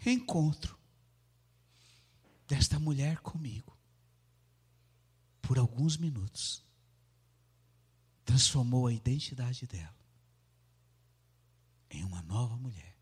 reencontro 0.01 0.79
desta 2.49 2.79
mulher 2.79 3.21
comigo, 3.21 3.79
por 5.43 5.59
alguns 5.59 5.97
minutos, 5.97 6.65
transformou 8.25 8.87
a 8.87 8.93
identidade 8.93 9.67
dela 9.67 9.95
em 11.91 12.03
uma 12.03 12.23
nova 12.23 12.57
mulher. 12.57 12.97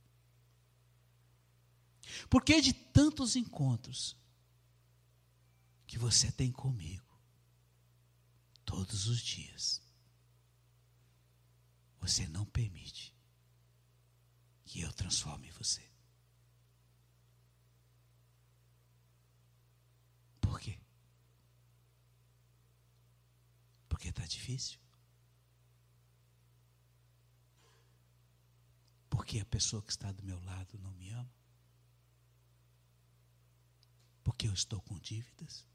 Por 2.28 2.42
que 2.42 2.60
de 2.60 2.72
tantos 2.72 3.36
encontros 3.36 4.16
que 5.86 5.98
você 5.98 6.32
tem 6.32 6.50
comigo 6.50 7.06
todos 8.64 9.06
os 9.06 9.20
dias, 9.20 9.80
você 12.00 12.26
não 12.26 12.44
permite 12.44 13.14
que 14.64 14.80
eu 14.80 14.92
transforme 14.92 15.50
você. 15.52 15.87
Por 20.48 20.58
quê? 20.58 20.80
Porque 23.86 24.08
está 24.08 24.24
difícil. 24.24 24.80
Porque 29.10 29.40
a 29.40 29.44
pessoa 29.44 29.82
que 29.82 29.90
está 29.90 30.10
do 30.10 30.22
meu 30.22 30.42
lado 30.44 30.78
não 30.78 30.90
me 30.94 31.10
ama? 31.10 31.30
Porque 34.24 34.48
eu 34.48 34.54
estou 34.54 34.80
com 34.80 34.98
dívidas? 34.98 35.66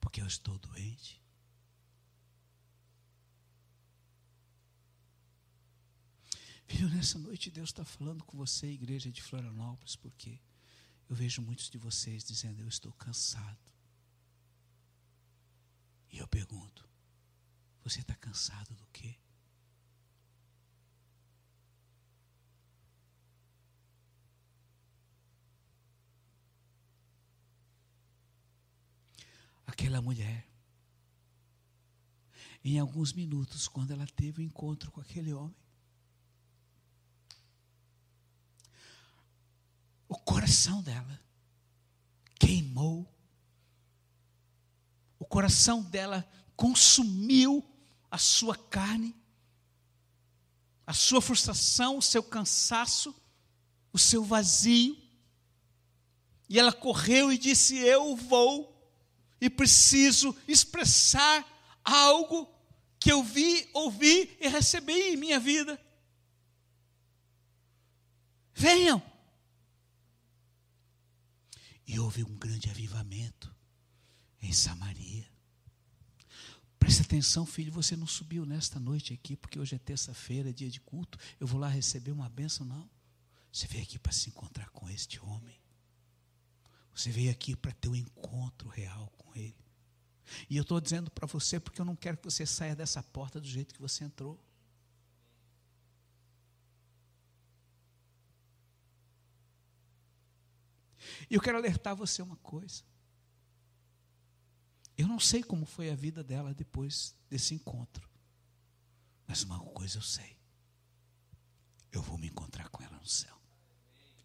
Porque 0.00 0.22
eu 0.22 0.26
estou 0.26 0.58
doente? 0.58 1.22
Filho, 6.66 6.88
nessa 6.88 7.18
noite 7.18 7.50
Deus 7.50 7.68
está 7.68 7.84
falando 7.84 8.24
com 8.24 8.38
você, 8.38 8.66
igreja 8.68 9.12
de 9.12 9.22
Florianópolis, 9.22 9.96
porque 9.96 10.40
eu 11.08 11.14
vejo 11.14 11.40
muitos 11.40 11.70
de 11.70 11.78
vocês 11.78 12.24
dizendo: 12.24 12.60
Eu 12.60 12.68
estou 12.68 12.92
cansado. 12.92 13.58
E 16.10 16.18
eu 16.18 16.26
pergunto: 16.26 16.88
Você 17.84 18.00
está 18.00 18.14
cansado 18.16 18.74
do 18.74 18.86
quê? 18.88 19.16
Aquela 29.66 30.00
mulher, 30.00 30.48
em 32.64 32.78
alguns 32.78 33.12
minutos, 33.12 33.68
quando 33.68 33.90
ela 33.90 34.06
teve 34.06 34.40
o 34.40 34.42
um 34.42 34.46
encontro 34.46 34.90
com 34.90 35.00
aquele 35.00 35.32
homem, 35.32 35.65
o 40.16 40.18
coração 40.20 40.80
dela 40.80 41.20
queimou, 42.38 43.06
o 45.18 45.26
coração 45.26 45.82
dela 45.82 46.26
consumiu 46.56 47.62
a 48.10 48.16
sua 48.16 48.56
carne, 48.56 49.14
a 50.86 50.94
sua 50.94 51.20
frustração, 51.20 51.98
o 51.98 52.02
seu 52.02 52.22
cansaço, 52.22 53.14
o 53.92 53.98
seu 53.98 54.24
vazio. 54.24 54.96
E 56.48 56.58
ela 56.58 56.72
correu 56.72 57.30
e 57.30 57.36
disse: 57.36 57.76
Eu 57.76 58.16
vou 58.16 58.74
e 59.38 59.50
preciso 59.50 60.34
expressar 60.48 61.46
algo 61.84 62.48
que 62.98 63.12
eu 63.12 63.22
vi, 63.22 63.68
ouvi 63.74 64.34
e 64.40 64.48
recebi 64.48 64.94
em 64.94 65.16
minha 65.16 65.38
vida. 65.38 65.78
Venham. 68.54 69.15
E 71.86 71.98
houve 71.98 72.24
um 72.24 72.36
grande 72.36 72.68
avivamento 72.68 73.54
em 74.42 74.52
Samaria. 74.52 75.26
Preste 76.78 77.02
atenção, 77.02 77.46
filho, 77.46 77.72
você 77.72 77.96
não 77.96 78.06
subiu 78.06 78.44
nesta 78.44 78.78
noite 78.78 79.12
aqui, 79.12 79.36
porque 79.36 79.58
hoje 79.58 79.74
é 79.74 79.78
terça-feira, 79.78 80.52
dia 80.52 80.70
de 80.70 80.80
culto. 80.80 81.18
Eu 81.40 81.46
vou 81.46 81.58
lá 81.58 81.68
receber 81.68 82.12
uma 82.12 82.28
bênção, 82.28 82.66
não. 82.66 82.88
Você 83.52 83.66
veio 83.66 83.82
aqui 83.82 83.98
para 83.98 84.12
se 84.12 84.28
encontrar 84.28 84.68
com 84.70 84.88
este 84.90 85.18
homem. 85.20 85.58
Você 86.94 87.10
veio 87.10 87.30
aqui 87.30 87.56
para 87.56 87.72
ter 87.72 87.88
um 87.88 87.96
encontro 87.96 88.68
real 88.68 89.12
com 89.18 89.34
ele. 89.34 89.56
E 90.48 90.56
eu 90.56 90.62
estou 90.62 90.80
dizendo 90.80 91.10
para 91.10 91.26
você 91.26 91.58
porque 91.58 91.80
eu 91.80 91.84
não 91.84 91.96
quero 91.96 92.16
que 92.16 92.24
você 92.24 92.44
saia 92.44 92.74
dessa 92.74 93.02
porta 93.02 93.40
do 93.40 93.46
jeito 93.46 93.74
que 93.74 93.80
você 93.80 94.04
entrou. 94.04 94.42
E 101.30 101.34
eu 101.34 101.40
quero 101.40 101.56
alertar 101.56 101.94
você 101.94 102.22
uma 102.22 102.36
coisa. 102.36 102.82
Eu 104.96 105.06
não 105.06 105.20
sei 105.20 105.42
como 105.42 105.66
foi 105.66 105.90
a 105.90 105.94
vida 105.94 106.24
dela 106.24 106.54
depois 106.54 107.14
desse 107.28 107.54
encontro. 107.54 108.08
Mas 109.26 109.42
uma 109.42 109.58
coisa 109.58 109.98
eu 109.98 110.02
sei. 110.02 110.36
Eu 111.92 112.02
vou 112.02 112.16
me 112.16 112.28
encontrar 112.28 112.68
com 112.68 112.82
ela 112.82 112.98
no 112.98 113.06
céu. 113.06 113.36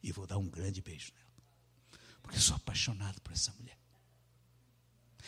E 0.01 0.11
vou 0.11 0.25
dar 0.25 0.37
um 0.37 0.49
grande 0.49 0.81
beijo 0.81 1.11
nela. 1.13 1.31
Porque 2.21 2.37
eu 2.37 2.41
sou 2.41 2.55
apaixonado 2.55 3.19
por 3.21 3.33
essa 3.33 3.51
mulher. 3.53 3.77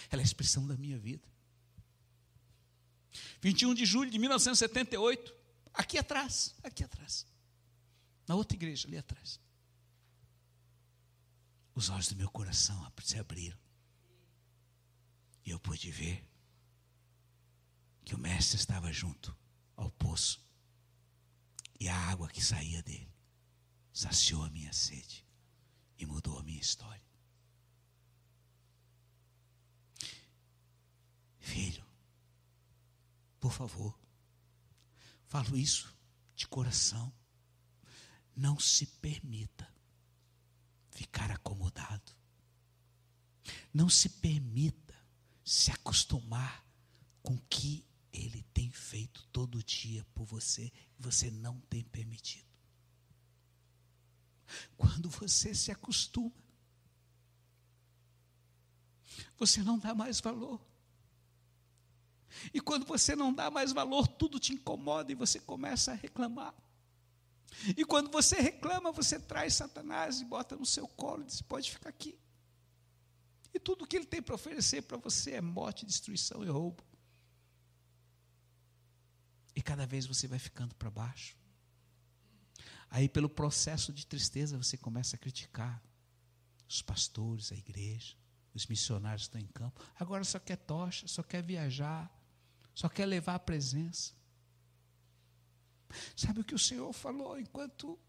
Ela 0.10 0.22
é 0.22 0.24
a 0.24 0.26
expressão 0.26 0.66
da 0.66 0.78
minha 0.78 0.98
vida. 0.98 1.28
21 3.42 3.74
de 3.74 3.86
julho 3.86 4.10
de 4.10 4.18
1978, 4.18 5.36
aqui 5.74 5.98
atrás, 5.98 6.56
aqui 6.64 6.84
atrás. 6.84 7.28
Na 8.28 8.36
outra 8.36 8.56
igreja, 8.56 8.88
ali 8.88 8.98
atrás 8.98 9.43
os 11.76 11.90
olhos 11.90 12.08
do 12.08 12.16
meu 12.16 12.30
coração 12.30 12.92
se 13.04 13.18
abriram. 13.18 13.58
E 15.46 15.50
eu 15.50 15.60
pude 15.60 15.92
ver 15.92 16.26
que 18.06 18.16
o 18.16 18.18
Mestre 18.18 18.58
estava 18.58 18.92
junto 18.92 19.36
ao 19.76 19.92
poço. 19.92 20.42
E 21.80 21.90
a 21.90 21.96
água 21.96 22.30
que 22.30 22.44
saía 22.44 22.82
dele 22.84 23.12
saciou 23.92 24.44
a 24.44 24.50
minha 24.50 24.72
sede 24.72 25.26
e 25.98 26.06
mudou 26.06 26.40
a 26.40 26.44
minha 26.44 26.60
história. 26.60 27.04
Filho, 31.40 31.86
por 33.40 33.52
favor, 33.52 34.00
falo 35.26 35.58
isso 35.58 35.94
de 36.36 36.48
coração. 36.48 37.14
Não 38.36 38.58
se 38.58 38.86
permita 38.86 39.73
ficar 40.94 41.32
acomodado. 41.32 42.12
Não 43.74 43.90
se 43.90 44.10
permita 44.10 44.94
se 45.44 45.72
acostumar 45.72 46.66
com 47.22 47.34
o 47.34 47.42
que 47.50 47.86
ele 48.12 48.44
tem 48.54 48.70
feito 48.72 49.26
todo 49.32 49.64
dia 49.64 50.06
por 50.14 50.26
você 50.26 50.72
e 50.98 51.02
você 51.02 51.32
não 51.32 51.60
tem 51.62 51.84
permitido. 51.84 52.46
Quando 54.78 55.10
você 55.10 55.56
se 55.56 55.72
acostuma, 55.72 56.32
você 59.38 59.64
não 59.64 59.80
dá 59.80 59.96
mais 59.96 60.22
valor. 60.22 60.62
E 62.54 62.60
quando 62.60 62.86
você 62.86 63.16
não 63.16 63.34
dá 63.34 63.50
mais 63.50 63.72
valor, 63.72 64.08
tudo 64.08 64.40
te 64.40 64.54
incomoda 64.54 65.12
e 65.12 65.16
você 65.16 65.40
começa 65.40 65.92
a 65.92 65.96
reclamar. 65.96 66.54
E 67.78 67.86
quando 67.86 68.12
você 68.12 68.40
reclama, 68.40 68.92
você 68.92 69.20
traz 69.20 69.54
Satanás 69.56 70.22
e 70.22 70.26
bota 70.26 70.56
no 70.56 70.66
seu 70.66 70.88
colo 70.88 71.24
e 71.24 71.26
diz: 71.26 71.42
pode 71.42 71.72
ficar 71.72 71.90
aqui. 71.90 72.18
E 73.54 73.60
tudo 73.60 73.86
que 73.86 73.96
ele 73.96 74.06
tem 74.06 74.22
para 74.22 74.36
oferecer 74.36 74.82
para 74.82 74.98
você 74.98 75.32
é 75.32 75.42
morte, 75.42 75.86
destruição 75.86 76.44
e 76.44 76.48
roubo. 76.48 76.84
E 79.56 79.62
cada 79.62 79.86
vez 79.86 80.06
você 80.06 80.28
vai 80.28 80.40
ficando 80.40 80.74
para 80.76 80.90
baixo. 80.90 81.38
Aí, 82.90 83.08
pelo 83.08 83.30
processo 83.30 83.94
de 83.94 84.06
tristeza, 84.06 84.58
você 84.58 84.78
começa 84.78 85.16
a 85.16 85.20
criticar 85.20 85.82
os 86.68 86.82
pastores, 86.82 87.52
a 87.52 87.56
igreja. 87.56 88.16
Os 88.54 88.68
missionários 88.68 89.24
estão 89.24 89.42
em 89.42 89.48
campo. 89.48 89.84
Agora 90.00 90.24
só 90.24 90.40
quer 90.40 90.58
tocha, 90.58 91.08
só 91.08 91.24
quer 91.24 91.42
viajar, 91.42 92.12
só 92.74 92.88
quer 92.88 93.06
levar 93.06 93.36
a 93.36 93.40
presença. 93.40 94.14
Sabe 96.16 96.42
o 96.42 96.44
que 96.44 96.56
o 96.56 96.60
Senhor 96.60 96.92
falou 96.94 97.40
enquanto 97.40 98.00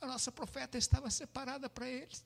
a 0.00 0.06
nossa 0.06 0.32
profeta 0.32 0.78
estava 0.78 1.10
separada 1.10 1.68
para 1.68 1.88
eles? 1.88 2.24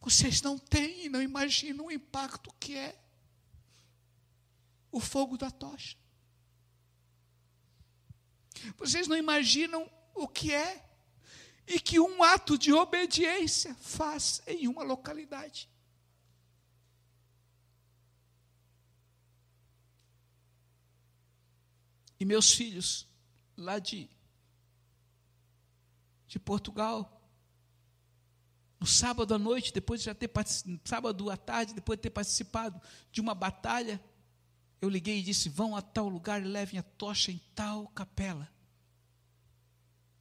Vocês 0.00 0.40
não 0.42 0.58
têm 0.58 1.08
não 1.08 1.20
imaginam 1.20 1.86
o 1.86 1.92
impacto 1.92 2.52
que 2.58 2.76
é 2.76 2.98
o 4.90 5.00
fogo 5.00 5.36
da 5.36 5.50
tocha. 5.50 5.96
Vocês 8.76 9.06
não 9.06 9.16
imaginam 9.16 9.90
o 10.14 10.26
que 10.26 10.52
é 10.52 10.84
e 11.66 11.78
que 11.78 12.00
um 12.00 12.22
ato 12.22 12.56
de 12.56 12.72
obediência 12.72 13.74
faz 13.74 14.42
em 14.46 14.66
uma 14.66 14.82
localidade. 14.82 15.68
E 22.18 22.24
meus 22.24 22.52
filhos, 22.52 23.06
lá 23.56 23.78
de, 23.78 24.08
de 26.26 26.38
Portugal, 26.38 27.18
no 28.80 28.86
sábado 28.86 29.34
à 29.34 29.38
noite, 29.38 29.72
depois 29.72 30.00
de 30.00 30.06
já 30.06 30.14
ter 30.14 30.30
sábado 30.84 31.30
à 31.30 31.36
tarde, 31.36 31.74
depois 31.74 31.98
de 31.98 32.02
ter 32.02 32.10
participado 32.10 32.80
de 33.10 33.20
uma 33.20 33.34
batalha, 33.34 34.02
eu 34.80 34.88
liguei 34.88 35.18
e 35.18 35.22
disse: 35.22 35.48
vão 35.48 35.74
a 35.74 35.82
tal 35.82 36.08
lugar 36.08 36.40
e 36.40 36.44
levem 36.44 36.78
a 36.78 36.82
tocha 36.82 37.32
em 37.32 37.38
tal 37.54 37.88
capela. 37.88 38.48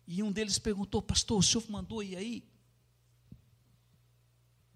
E 0.08 0.24
um 0.24 0.32
deles 0.32 0.58
perguntou: 0.58 1.02
Pastor, 1.02 1.38
o 1.38 1.44
senhor 1.44 1.70
mandou 1.70 2.02
ir 2.02 2.16
aí? 2.16 2.50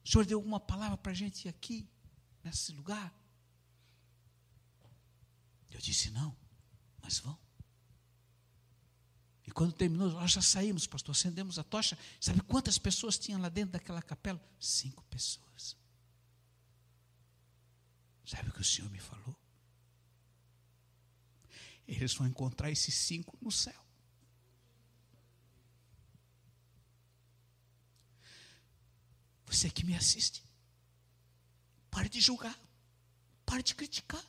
O 0.04 0.10
senhor 0.10 0.26
deu 0.26 0.38
alguma 0.38 0.60
palavra 0.60 0.98
para 0.98 1.12
a 1.12 1.16
gente 1.16 1.46
ir 1.46 1.50
aqui, 1.50 1.88
nesse 2.44 2.72
lugar? 2.74 3.12
Eu 5.72 5.80
disse: 5.80 6.12
Não, 6.12 6.36
mas 7.02 7.20
vão. 7.20 7.38
E 9.46 9.52
quando 9.52 9.74
terminou, 9.74 10.12
nós 10.12 10.32
já 10.32 10.42
saímos, 10.42 10.88
pastor, 10.88 11.14
acendemos 11.14 11.60
a 11.60 11.64
tocha. 11.64 11.98
Sabe 12.20 12.42
quantas 12.42 12.78
pessoas 12.78 13.18
tinham 13.18 13.42
lá 13.42 13.50
dentro 13.50 13.74
daquela 13.74 14.02
capela? 14.02 14.42
Cinco 14.60 15.04
pessoas. 15.06 15.76
Sabe 18.26 18.50
o 18.50 18.54
que 18.54 18.62
o 18.62 18.64
Senhor 18.64 18.90
me 18.90 19.00
falou? 19.00 19.36
Eles 21.86 22.14
vão 22.14 22.28
encontrar 22.28 22.72
esses 22.72 22.96
cinco 22.96 23.38
no 23.42 23.52
céu. 23.52 23.86
Você 29.48 29.70
que 29.70 29.84
me 29.84 29.94
assiste, 29.96 30.42
pare 31.90 32.08
de 32.08 32.22
julgar, 32.22 32.58
pare 33.46 33.62
de 33.62 33.76
criticar 33.76 34.24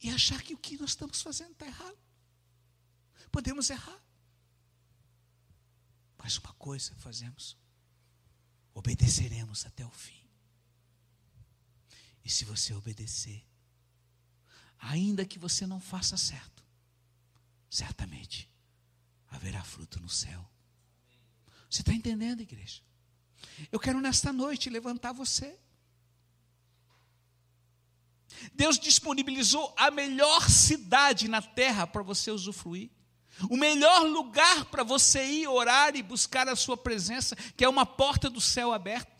e 0.00 0.10
achar 0.10 0.42
que 0.42 0.54
o 0.54 0.58
que 0.58 0.78
nós 0.78 0.90
estamos 0.90 1.20
fazendo 1.20 1.52
está 1.52 1.66
errado. 1.66 1.98
Podemos 3.30 3.68
errar. 3.70 4.00
Mas 6.16 6.38
uma 6.38 6.52
coisa 6.54 6.94
fazemos: 6.96 7.56
obedeceremos 8.74 9.66
até 9.66 9.84
o 9.84 9.90
fim. 9.90 10.26
E 12.24 12.30
se 12.30 12.44
você 12.44 12.74
obedecer, 12.74 13.46
ainda 14.78 15.24
que 15.24 15.38
você 15.38 15.66
não 15.66 15.80
faça 15.80 16.16
certo, 16.16 16.64
certamente 17.70 18.50
haverá 19.30 19.62
fruto 19.62 20.00
no 20.00 20.08
céu. 20.08 20.48
Você 21.70 21.82
está 21.82 21.92
entendendo, 21.92 22.40
igreja? 22.40 22.82
Eu 23.70 23.78
quero 23.78 24.00
nesta 24.00 24.32
noite 24.32 24.70
levantar 24.70 25.12
você. 25.12 25.58
Deus 28.54 28.78
disponibilizou 28.78 29.72
a 29.76 29.90
melhor 29.90 30.48
cidade 30.48 31.28
na 31.28 31.42
terra 31.42 31.86
para 31.86 32.02
você 32.02 32.30
usufruir. 32.30 32.90
O 33.48 33.56
melhor 33.56 34.02
lugar 34.02 34.64
para 34.66 34.82
você 34.82 35.24
ir 35.24 35.46
orar 35.46 35.94
e 35.94 36.02
buscar 36.02 36.48
a 36.48 36.56
sua 36.56 36.76
presença, 36.76 37.36
que 37.56 37.64
é 37.64 37.68
uma 37.68 37.86
porta 37.86 38.28
do 38.28 38.40
céu 38.40 38.72
aberto, 38.72 39.12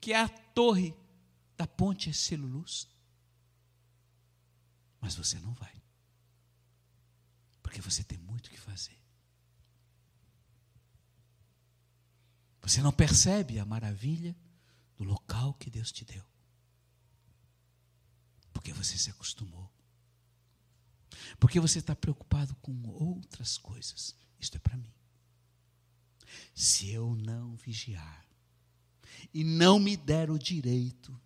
que 0.00 0.12
é 0.12 0.20
a 0.20 0.28
torre 0.28 0.94
da 1.56 1.66
ponte 1.66 2.12
Celulus. 2.14 2.88
Mas 5.00 5.14
você 5.14 5.38
não 5.40 5.52
vai. 5.54 5.72
Porque 7.62 7.80
você 7.80 8.04
tem 8.04 8.18
muito 8.18 8.46
o 8.46 8.50
que 8.50 8.60
fazer. 8.60 8.96
Você 12.62 12.80
não 12.80 12.92
percebe 12.92 13.58
a 13.58 13.64
maravilha 13.64 14.36
do 14.96 15.04
local 15.04 15.54
que 15.54 15.70
Deus 15.70 15.92
te 15.92 16.04
deu. 16.04 16.24
Porque 18.66 18.82
você 18.82 18.98
se 18.98 19.10
acostumou. 19.10 19.72
Porque 21.38 21.60
você 21.60 21.78
está 21.78 21.94
preocupado 21.94 22.52
com 22.56 22.88
outras 22.88 23.56
coisas. 23.56 24.16
Isto 24.40 24.56
é 24.56 24.58
para 24.58 24.76
mim. 24.76 24.92
Se 26.52 26.90
eu 26.90 27.14
não 27.14 27.54
vigiar 27.54 28.26
e 29.32 29.44
não 29.44 29.78
me 29.78 29.96
der 29.96 30.32
o 30.32 30.38
direito 30.38 31.16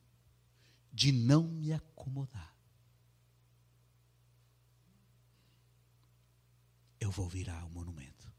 de 0.93 1.13
não 1.13 1.49
me 1.49 1.73
acomodar, 1.73 2.55
eu 7.01 7.11
vou 7.11 7.27
virar 7.27 7.65
um 7.65 7.71
monumento. 7.71 8.31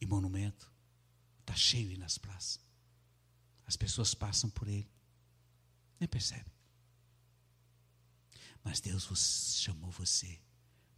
E 0.00 0.06
monumento 0.06 0.72
está 1.40 1.54
cheio 1.54 1.98
nas 1.98 2.16
praças. 2.16 2.64
As 3.66 3.76
pessoas 3.76 4.14
passam 4.14 4.48
por 4.48 4.66
ele, 4.66 4.90
nem 6.00 6.08
percebem. 6.08 6.52
Mas 8.64 8.80
Deus 8.80 9.58
chamou 9.60 9.90
você 9.90 10.40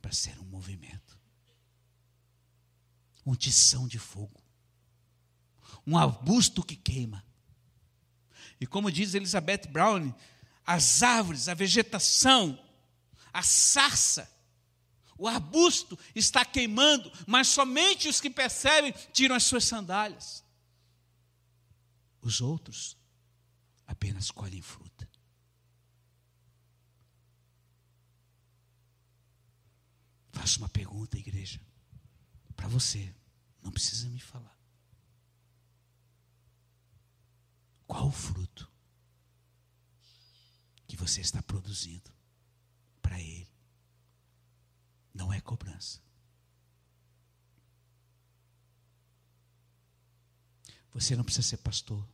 para 0.00 0.12
ser 0.12 0.38
um 0.38 0.44
movimento, 0.44 1.18
um 3.26 3.34
tição 3.34 3.86
de 3.86 3.98
fogo, 3.98 4.40
um 5.86 5.98
arbusto 5.98 6.64
que 6.64 6.76
queima. 6.76 7.24
E 8.60 8.66
como 8.66 8.90
diz 8.90 9.14
Elizabeth 9.14 9.68
Brown, 9.68 10.14
as 10.64 11.02
árvores, 11.02 11.48
a 11.48 11.54
vegetação, 11.54 12.58
a 13.32 13.42
sarça, 13.42 14.30
o 15.18 15.28
arbusto 15.28 15.98
está 16.14 16.44
queimando, 16.44 17.12
mas 17.26 17.48
somente 17.48 18.08
os 18.08 18.20
que 18.20 18.30
percebem 18.30 18.92
tiram 19.12 19.36
as 19.36 19.44
suas 19.44 19.64
sandálias. 19.64 20.44
Os 22.20 22.40
outros 22.40 22.96
apenas 23.86 24.30
colhem 24.30 24.62
fruta. 24.62 24.91
Faço 30.32 30.58
uma 30.58 30.68
pergunta, 30.68 31.18
igreja, 31.18 31.60
para 32.56 32.66
você, 32.66 33.14
não 33.62 33.70
precisa 33.70 34.08
me 34.08 34.18
falar. 34.18 34.58
Qual 37.86 38.08
o 38.08 38.12
fruto 38.12 38.70
que 40.86 40.96
você 40.96 41.20
está 41.20 41.42
produzindo 41.42 42.10
para 43.02 43.20
Ele? 43.20 43.52
Não 45.14 45.32
é 45.32 45.40
cobrança. 45.40 46.00
Você 50.94 51.16
não 51.16 51.24
precisa 51.24 51.46
ser 51.46 51.58
pastor. 51.58 52.06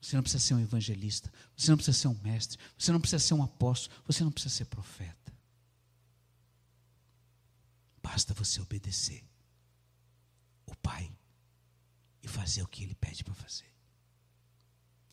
Você 0.00 0.16
não 0.16 0.22
precisa 0.22 0.42
ser 0.42 0.54
um 0.54 0.60
evangelista. 0.60 1.32
Você 1.56 1.70
não 1.70 1.76
precisa 1.76 1.98
ser 1.98 2.08
um 2.08 2.18
mestre. 2.22 2.58
Você 2.78 2.92
não 2.92 3.00
precisa 3.00 3.24
ser 3.24 3.34
um 3.34 3.42
apóstolo. 3.42 3.94
Você 4.06 4.22
não 4.22 4.30
precisa 4.30 4.54
ser 4.54 4.64
profeta. 4.66 5.17
Basta 8.10 8.32
você 8.32 8.58
obedecer 8.62 9.22
o 10.64 10.74
Pai 10.76 11.14
e 12.22 12.26
fazer 12.26 12.62
o 12.62 12.66
que 12.66 12.82
Ele 12.82 12.94
pede 12.94 13.22
para 13.22 13.34
fazer. 13.34 13.70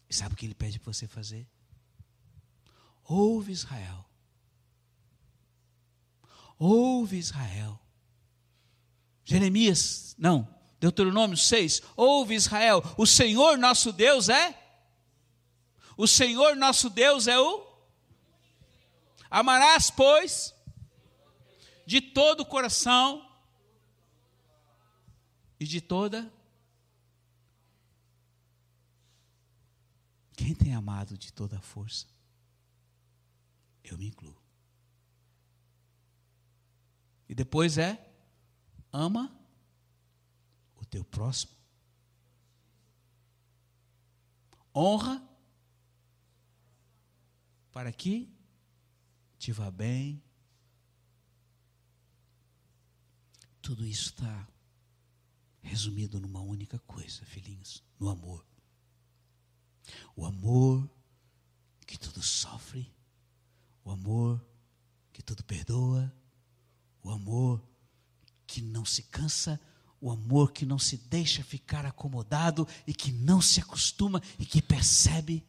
E 0.10 0.16
sabe 0.16 0.34
o 0.34 0.38
que 0.38 0.46
Ele 0.46 0.56
pede 0.56 0.80
para 0.80 0.94
você 0.94 1.06
fazer? 1.06 1.46
Ouve 3.04 3.52
Israel. 3.52 4.06
Ouve 6.58 7.18
Israel. 7.18 7.78
Jeremias, 9.26 10.16
não, 10.18 10.48
Deuteronômio 10.80 11.36
6. 11.36 11.82
Ouve 11.98 12.34
Israel, 12.34 12.82
o 12.98 13.06
Senhor 13.06 13.58
nosso 13.58 13.92
Deus 13.92 14.30
é? 14.30 14.58
O 15.98 16.08
Senhor 16.08 16.56
nosso 16.56 16.90
Deus 16.90 17.28
é 17.28 17.38
o? 17.38 17.68
Amarás, 19.30 19.92
pois, 19.92 20.55
de 21.86 22.02
todo 22.02 22.42
o 22.42 22.46
coração 22.46 23.30
e 25.60 25.66
de 25.66 25.80
toda. 25.80 26.32
Quem 30.36 30.54
tem 30.54 30.74
amado 30.74 31.18
de 31.18 31.32
toda 31.32 31.58
a 31.58 31.62
força? 31.62 32.08
Eu 33.84 33.98
me 33.98 34.08
incluo. 34.08 34.36
E 37.30 37.34
depois 37.34 37.78
é 37.78 38.12
ama 38.92 39.36
o 40.76 40.86
teu 40.86 41.04
próximo. 41.04 41.54
Honra 44.74 45.22
para 47.72 47.92
que 47.92 48.30
te 49.38 49.52
vá 49.52 49.70
bem. 49.72 50.25
Tudo 53.66 53.84
isso 53.84 54.10
está 54.12 54.48
resumido 55.60 56.20
numa 56.20 56.40
única 56.40 56.78
coisa, 56.78 57.26
filhinhos: 57.26 57.84
no 58.00 58.10
amor. 58.10 58.46
O 60.16 60.24
amor 60.24 60.88
que 61.88 61.98
tudo 61.98 62.22
sofre, 62.22 62.94
o 63.84 63.90
amor 63.90 64.40
que 65.12 65.24
tudo 65.24 65.44
perdoa, 65.44 66.16
o 67.02 67.10
amor 67.10 67.60
que 68.46 68.62
não 68.62 68.86
se 68.86 69.02
cansa, 69.02 69.60
o 70.00 70.12
amor 70.12 70.52
que 70.52 70.64
não 70.64 70.78
se 70.78 70.98
deixa 70.98 71.44
ficar 71.44 71.88
acomodado 71.88 72.68
e 72.86 72.94
que 72.94 73.12
não 73.12 73.42
se 73.42 73.60
acostuma 73.60 74.22
e 74.38 74.46
que 74.46 74.62
percebe 74.62 75.44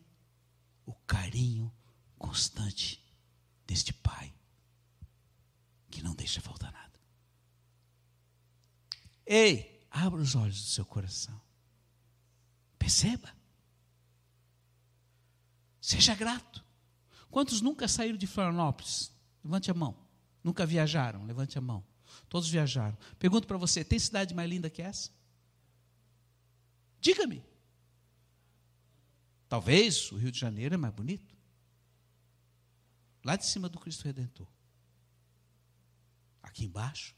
o 0.86 0.94
carinho 0.94 1.70
constante 2.18 2.98
deste 3.66 3.92
Pai, 3.92 4.34
que 5.90 6.02
não 6.02 6.14
deixa 6.14 6.40
faltar 6.40 6.72
nada. 6.72 6.85
Ei, 9.26 9.84
abra 9.90 10.20
os 10.20 10.34
olhos 10.34 10.60
do 10.62 10.68
seu 10.68 10.84
coração. 10.86 11.40
Perceba. 12.78 13.34
Seja 15.80 16.14
grato. 16.14 16.64
Quantos 17.30 17.60
nunca 17.60 17.88
saíram 17.88 18.16
de 18.16 18.26
Florianópolis? 18.26 19.12
Levante 19.44 19.70
a 19.70 19.74
mão. 19.74 19.96
Nunca 20.42 20.64
viajaram? 20.64 21.24
Levante 21.24 21.58
a 21.58 21.60
mão. 21.60 21.84
Todos 22.28 22.48
viajaram. 22.48 22.96
Pergunto 23.18 23.46
para 23.46 23.56
você: 23.56 23.84
tem 23.84 23.98
cidade 23.98 24.34
mais 24.34 24.48
linda 24.48 24.70
que 24.70 24.80
essa? 24.80 25.10
Diga-me. 27.00 27.44
Talvez 29.48 30.10
o 30.12 30.16
Rio 30.16 30.32
de 30.32 30.38
Janeiro 30.38 30.74
é 30.74 30.78
mais 30.78 30.94
bonito. 30.94 31.36
Lá 33.24 33.36
de 33.36 33.46
cima 33.46 33.68
do 33.68 33.78
Cristo 33.78 34.04
Redentor. 34.04 34.46
Aqui 36.42 36.64
embaixo, 36.64 37.14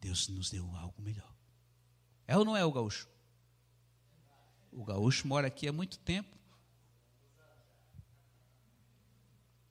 Deus 0.00 0.28
nos 0.28 0.50
deu 0.50 0.64
algo 0.76 1.00
melhor. 1.02 1.34
É 2.26 2.36
ou 2.36 2.44
não 2.44 2.56
é 2.56 2.64
o 2.64 2.72
gaúcho? 2.72 3.08
O 4.72 4.84
gaúcho 4.84 5.26
mora 5.26 5.46
aqui 5.46 5.68
há 5.68 5.72
muito 5.72 5.98
tempo. 5.98 6.36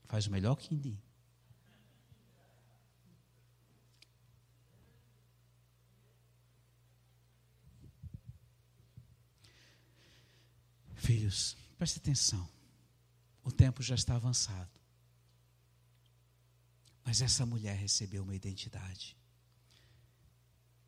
Faz 0.06 0.28
o 0.28 0.32
melhor 0.32 0.56
quindim. 0.56 1.00
Filhos, 10.96 11.56
preste 11.78 11.98
atenção 11.98 12.60
o 13.50 13.52
tempo 13.52 13.82
já 13.82 13.96
está 13.96 14.16
avançado. 14.16 14.70
Mas 17.04 17.20
essa 17.20 17.48
mulher 17.48 17.76
recebeu 17.76 18.22
uma 18.22 18.36
identidade. 18.36 19.18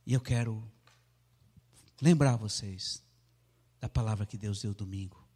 E 0.06 0.14
eu 0.14 0.22
quero 0.22 0.64
lembrar 2.02 2.36
vocês 2.36 3.04
da 3.80 3.88
palavra 3.88 4.26
que 4.26 4.38
Deus 4.38 4.62
deu 4.62 4.74
domingo, 4.74 5.28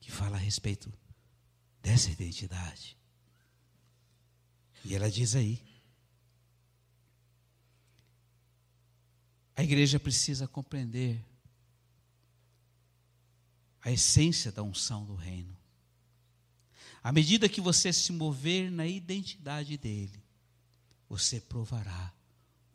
que 0.00 0.10
fala 0.10 0.36
a 0.36 0.40
respeito 0.40 0.92
dessa 1.82 2.10
identidade. 2.10 2.96
E 4.84 4.94
ela 4.94 5.10
diz 5.10 5.34
aí: 5.34 5.62
a 9.56 9.62
igreja 9.62 10.00
precisa 10.00 10.48
compreender 10.48 11.24
a 13.82 13.90
essência 13.90 14.52
da 14.52 14.62
unção 14.62 15.04
do 15.04 15.14
reino. 15.14 15.56
À 17.02 17.12
medida 17.12 17.48
que 17.48 17.60
você 17.60 17.92
se 17.92 18.12
mover 18.12 18.70
na 18.70 18.86
identidade 18.86 19.76
dele, 19.78 20.22
você 21.08 21.40
provará 21.40 22.12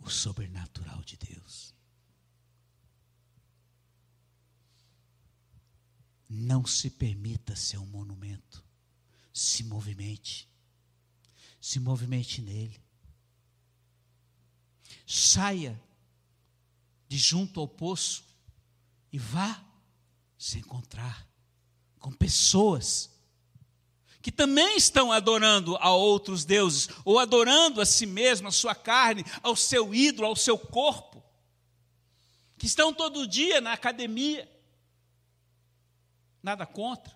o 0.05 0.09
sobrenatural 0.09 1.03
de 1.03 1.17
Deus. 1.17 1.73
Não 6.29 6.65
se 6.65 6.89
permita 6.89 7.55
ser 7.55 7.77
um 7.77 7.85
monumento. 7.85 8.63
Se 9.33 9.63
movimente. 9.63 10.49
Se 11.59 11.79
movimente 11.79 12.41
nele. 12.41 12.79
Saia 15.07 15.79
de 17.07 17.17
junto 17.17 17.59
ao 17.59 17.67
poço 17.67 18.23
e 19.11 19.17
vá 19.17 19.63
se 20.37 20.59
encontrar 20.59 21.27
com 21.99 22.11
pessoas 22.11 23.14
que 24.25 24.31
também 24.31 24.75
estão 24.75 25.11
adorando 25.11 25.77
a 25.77 25.91
outros 25.91 26.43
deuses, 26.43 26.89
ou 27.05 27.19
adorando 27.19 27.79
a 27.79 27.85
si 27.85 28.07
mesmo, 28.07 28.47
a 28.47 28.51
sua 28.51 28.73
carne, 28.73 29.23
ao 29.43 29.55
seu 29.55 29.93
ídolo, 29.93 30.27
ao 30.27 30.35
seu 30.35 30.57
corpo, 30.57 31.23
que 32.57 32.65
estão 32.65 32.91
todo 32.91 33.27
dia 33.27 33.61
na 33.61 33.71
academia, 33.71 34.51
nada 36.41 36.65
contra, 36.65 37.15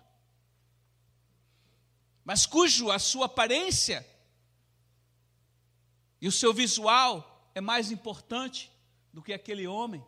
mas 2.24 2.46
cujo 2.46 2.92
a 2.92 2.98
sua 3.00 3.26
aparência 3.26 4.08
e 6.20 6.28
o 6.28 6.32
seu 6.32 6.54
visual 6.54 7.50
é 7.56 7.60
mais 7.60 7.90
importante 7.90 8.70
do 9.12 9.20
que 9.20 9.32
aquele 9.32 9.66
homem, 9.66 10.06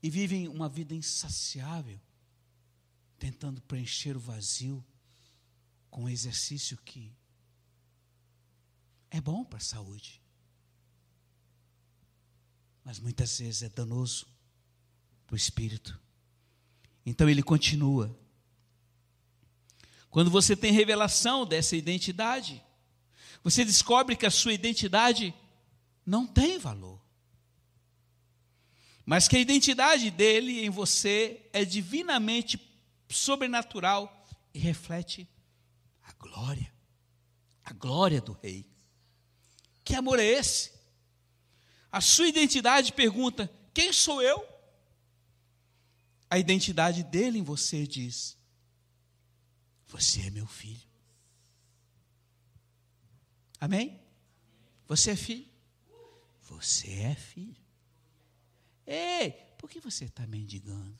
e 0.00 0.08
vivem 0.08 0.46
uma 0.46 0.68
vida 0.68 0.94
insaciável, 0.94 2.00
tentando 3.18 3.60
preencher 3.62 4.16
o 4.16 4.20
vazio 4.20 4.86
com 5.90 6.08
exercício 6.08 6.76
que 6.84 7.12
é 9.10 9.20
bom 9.20 9.44
para 9.44 9.58
a 9.58 9.62
saúde, 9.62 10.22
mas 12.84 12.98
muitas 12.98 13.38
vezes 13.38 13.62
é 13.62 13.68
danoso 13.68 14.26
para 15.26 15.34
o 15.34 15.36
espírito. 15.36 15.98
Então 17.04 17.28
ele 17.28 17.42
continua. 17.42 18.18
Quando 20.10 20.30
você 20.30 20.56
tem 20.56 20.72
revelação 20.72 21.44
dessa 21.46 21.76
identidade, 21.76 22.62
você 23.42 23.64
descobre 23.64 24.16
que 24.16 24.26
a 24.26 24.30
sua 24.30 24.52
identidade 24.52 25.34
não 26.04 26.26
tem 26.26 26.58
valor. 26.58 27.00
Mas 29.04 29.26
que 29.28 29.36
a 29.36 29.40
identidade 29.40 30.10
dele 30.10 30.64
em 30.64 30.70
você 30.70 31.48
é 31.52 31.64
divinamente 31.64 32.60
sobrenatural 33.08 34.26
e 34.52 34.58
reflete 34.58 35.26
glória, 36.12 36.72
a 37.64 37.72
glória 37.72 38.20
do 38.20 38.32
Rei. 38.32 38.66
Que 39.84 39.94
amor 39.94 40.18
é 40.18 40.24
esse? 40.24 40.72
A 41.90 42.00
sua 42.00 42.28
identidade 42.28 42.92
pergunta: 42.92 43.50
quem 43.72 43.92
sou 43.92 44.22
eu? 44.22 44.46
A 46.30 46.38
identidade 46.38 47.02
dele 47.02 47.38
em 47.38 47.42
você 47.42 47.86
diz: 47.86 48.36
Você 49.86 50.22
é 50.22 50.30
meu 50.30 50.46
filho. 50.46 50.88
Amém? 53.60 54.00
Você 54.86 55.10
é 55.10 55.16
filho? 55.16 55.48
Você 56.42 56.90
é 56.90 57.14
filho. 57.14 57.56
Ei, 58.86 59.32
por 59.58 59.68
que 59.68 59.80
você 59.80 60.06
está 60.06 60.26
mendigando? 60.26 60.98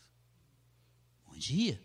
Um 1.27 1.39
dia, 1.39 1.83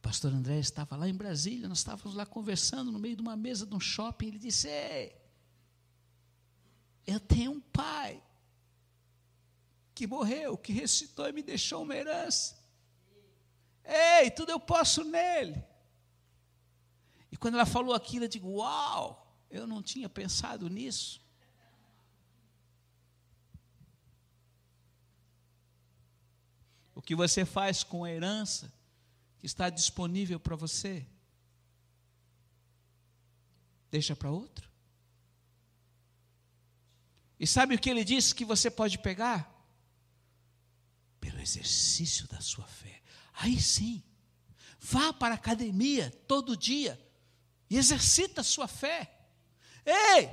o 0.00 0.02
pastor 0.02 0.32
André 0.32 0.58
estava 0.58 0.96
lá 0.96 1.06
em 1.06 1.14
Brasília, 1.14 1.68
nós 1.68 1.78
estávamos 1.78 2.14
lá 2.14 2.24
conversando 2.24 2.90
no 2.90 2.98
meio 2.98 3.14
de 3.14 3.20
uma 3.20 3.36
mesa 3.36 3.66
de 3.66 3.74
um 3.74 3.78
shopping. 3.78 4.28
Ele 4.28 4.38
disse: 4.38 4.66
Ei, 4.66 5.14
eu 7.06 7.20
tenho 7.20 7.50
um 7.52 7.60
pai 7.60 8.22
que 9.94 10.06
morreu, 10.06 10.56
que 10.56 10.72
ressuscitou 10.72 11.28
e 11.28 11.32
me 11.32 11.42
deixou 11.42 11.82
uma 11.82 11.94
herança. 11.94 12.56
Ei, 13.84 14.30
tudo 14.30 14.50
eu 14.50 14.58
posso 14.58 15.04
nele. 15.04 15.62
E 17.30 17.36
quando 17.36 17.56
ela 17.56 17.66
falou 17.66 17.94
aquilo, 17.94 18.24
eu 18.24 18.28
digo: 18.28 18.48
Uau, 18.52 19.30
eu 19.50 19.66
não 19.66 19.82
tinha 19.82 20.08
pensado 20.08 20.70
nisso. 20.70 21.20
O 26.94 27.02
que 27.02 27.14
você 27.14 27.44
faz 27.44 27.84
com 27.84 28.02
a 28.02 28.10
herança 28.10 28.79
que 29.40 29.46
está 29.46 29.70
disponível 29.70 30.38
para 30.38 30.54
você, 30.54 31.06
deixa 33.90 34.14
para 34.14 34.30
outro. 34.30 34.70
E 37.38 37.46
sabe 37.46 37.74
o 37.74 37.78
que 37.78 37.88
ele 37.88 38.04
disse 38.04 38.34
que 38.34 38.44
você 38.44 38.70
pode 38.70 38.98
pegar? 38.98 39.50
Pelo 41.18 41.40
exercício 41.40 42.28
da 42.28 42.38
sua 42.42 42.66
fé. 42.66 43.02
Aí 43.32 43.58
sim, 43.58 44.04
vá 44.78 45.10
para 45.10 45.34
a 45.34 45.38
academia 45.38 46.10
todo 46.28 46.54
dia 46.54 47.00
e 47.70 47.78
exercita 47.78 48.42
a 48.42 48.44
sua 48.44 48.68
fé. 48.68 49.10
Ei! 49.86 50.28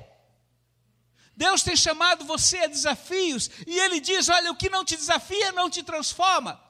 Deus 1.33 1.63
tem 1.63 1.77
chamado 1.77 2.25
você 2.25 2.57
a 2.57 2.67
desafios, 2.67 3.49
e 3.65 3.79
Ele 3.79 4.01
diz: 4.01 4.27
olha, 4.27 4.51
o 4.51 4.55
que 4.57 4.69
não 4.69 4.83
te 4.83 4.97
desafia 4.97 5.53
não 5.53 5.69
te 5.69 5.81
transforma. 5.81 6.66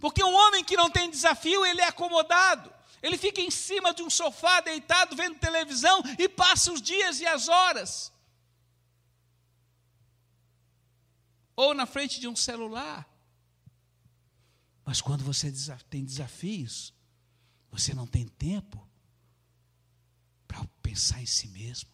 Porque 0.00 0.24
um 0.24 0.34
homem 0.34 0.64
que 0.64 0.76
não 0.76 0.90
tem 0.90 1.10
desafio, 1.10 1.64
ele 1.64 1.82
é 1.82 1.88
acomodado. 1.88 2.72
Ele 3.02 3.16
fica 3.16 3.40
em 3.40 3.50
cima 3.50 3.94
de 3.94 4.02
um 4.02 4.10
sofá, 4.10 4.60
deitado, 4.60 5.14
vendo 5.14 5.38
televisão 5.38 6.02
e 6.18 6.28
passa 6.28 6.72
os 6.72 6.80
dias 6.80 7.20
e 7.20 7.26
as 7.26 7.48
horas. 7.48 8.12
Ou 11.54 11.74
na 11.74 11.86
frente 11.86 12.18
de 12.18 12.26
um 12.26 12.34
celular. 12.34 13.06
Mas 14.84 15.00
quando 15.00 15.22
você 15.22 15.52
tem 15.88 16.04
desafios, 16.04 16.92
você 17.70 17.94
não 17.94 18.06
tem 18.06 18.26
tempo 18.26 18.88
para 20.48 20.66
pensar 20.82 21.22
em 21.22 21.26
si 21.26 21.48
mesmo. 21.48 21.90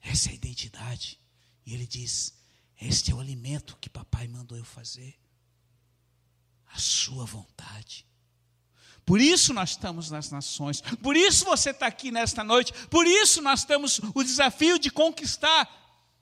Essa 0.00 0.28
é 0.30 0.32
a 0.32 0.34
identidade. 0.34 1.20
E 1.64 1.74
ele 1.74 1.86
diz: 1.86 2.34
Este 2.80 3.12
é 3.12 3.14
o 3.14 3.20
alimento 3.20 3.76
que 3.78 3.88
papai 3.88 4.26
mandou 4.28 4.58
eu 4.58 4.64
fazer. 4.64 5.18
Sua 7.00 7.24
vontade. 7.24 8.06
Por 9.06 9.20
isso 9.20 9.54
nós 9.54 9.70
estamos 9.70 10.10
nas 10.10 10.30
nações. 10.30 10.82
Por 11.02 11.16
isso 11.16 11.44
você 11.44 11.70
está 11.70 11.86
aqui 11.86 12.10
nesta 12.10 12.44
noite. 12.44 12.72
Por 12.88 13.06
isso 13.06 13.40
nós 13.40 13.64
temos 13.64 14.00
o 14.14 14.22
desafio 14.22 14.78
de 14.78 14.90
conquistar 14.90 15.68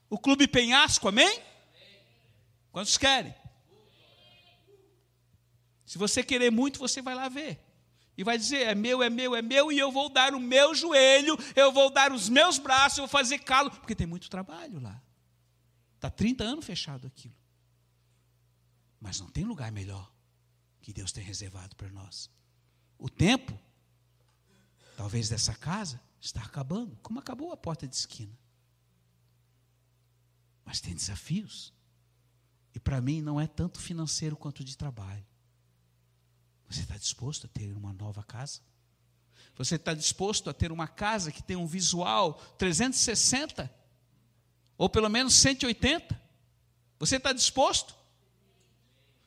o 0.09 0.19
Clube 0.19 0.47
Penhasco. 0.47 1.09
Amém? 1.09 1.43
Quantos 2.71 2.97
querem? 2.97 3.35
Se 5.85 5.99
você 5.99 6.23
querer 6.23 6.51
muito, 6.51 6.79
você 6.79 7.03
vai 7.03 7.15
lá 7.15 7.29
ver. 7.29 7.59
E 8.17 8.23
vai 8.23 8.39
dizer: 8.39 8.69
é 8.69 8.75
meu, 8.75 9.03
é 9.03 9.11
meu, 9.11 9.35
é 9.35 9.43
meu, 9.43 9.73
e 9.73 9.79
eu 9.79 9.91
vou 9.91 10.09
dar 10.09 10.33
o 10.33 10.41
meu 10.41 10.75
joelho, 10.75 11.37
eu 11.57 11.73
vou 11.73 11.91
dar 11.91 12.13
os 12.13 12.29
meus 12.29 12.59
braços, 12.59 12.99
eu 12.99 13.03
vou 13.03 13.09
fazer 13.09 13.39
calo, 13.41 13.71
porque 13.71 13.95
tem 13.95 14.07
muito 14.07 14.31
trabalho 14.31 14.81
lá. 14.81 15.03
Está 15.97 16.09
30 16.09 16.45
anos 16.45 16.65
fechado 16.65 17.07
aquilo. 17.07 17.35
Mas 19.01 19.19
não 19.21 19.29
tem 19.29 19.45
lugar 19.45 19.73
melhor 19.73 20.09
que 20.89 20.93
Deus 20.95 21.13
tem 21.13 21.23
reservado 21.23 21.77
para 21.77 21.91
nós. 21.91 22.31
O 22.99 23.11
tempo, 23.11 23.53
talvez 24.97 25.29
dessa 25.29 25.55
casa, 25.55 26.01
está 26.19 26.41
acabando, 26.41 26.97
como 27.03 27.19
acabou 27.19 27.53
a 27.53 27.59
porta 27.59 27.87
de 27.87 27.95
esquina. 27.95 28.33
Mas 30.65 30.81
tem 30.81 30.95
desafios. 30.95 31.75
E 32.75 32.81
para 32.81 33.03
mim 33.03 33.21
não 33.21 33.39
é 33.39 33.47
tanto 33.47 33.79
financeiro 33.79 34.35
quanto 34.35 34.65
de 34.65 34.79
trabalho. 34.79 35.23
Você 36.71 36.81
está 36.81 36.97
disposto 36.97 37.45
a 37.45 37.51
ter 37.51 37.77
uma 37.77 37.93
nova 37.93 38.23
casa? 38.23 38.63
Você 39.57 39.75
está 39.75 39.93
disposto 39.93 40.49
a 40.49 40.55
ter 40.55 40.73
uma 40.73 40.89
casa 40.89 41.31
que 41.31 41.43
tem 41.43 41.55
um 41.55 41.67
visual 41.67 42.33
360? 42.57 43.71
Ou 44.79 44.89
pelo 44.89 45.11
menos 45.11 45.35
180? 45.35 46.19
Você 46.99 47.17
está 47.17 47.35
disposto? 47.35 47.95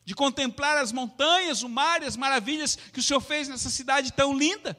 De 0.04 0.16
contemplar 0.16 0.78
as 0.78 0.92
montanhas, 0.92 1.62
o 1.64 1.70
mar 1.70 2.02
e 2.02 2.06
as 2.06 2.18
maravilhas 2.18 2.76
que 2.76 3.00
o 3.00 3.04
Senhor 3.04 3.22
fez 3.22 3.48
nessa 3.48 3.70
cidade 3.70 4.12
tão 4.12 4.38
linda? 4.38 4.78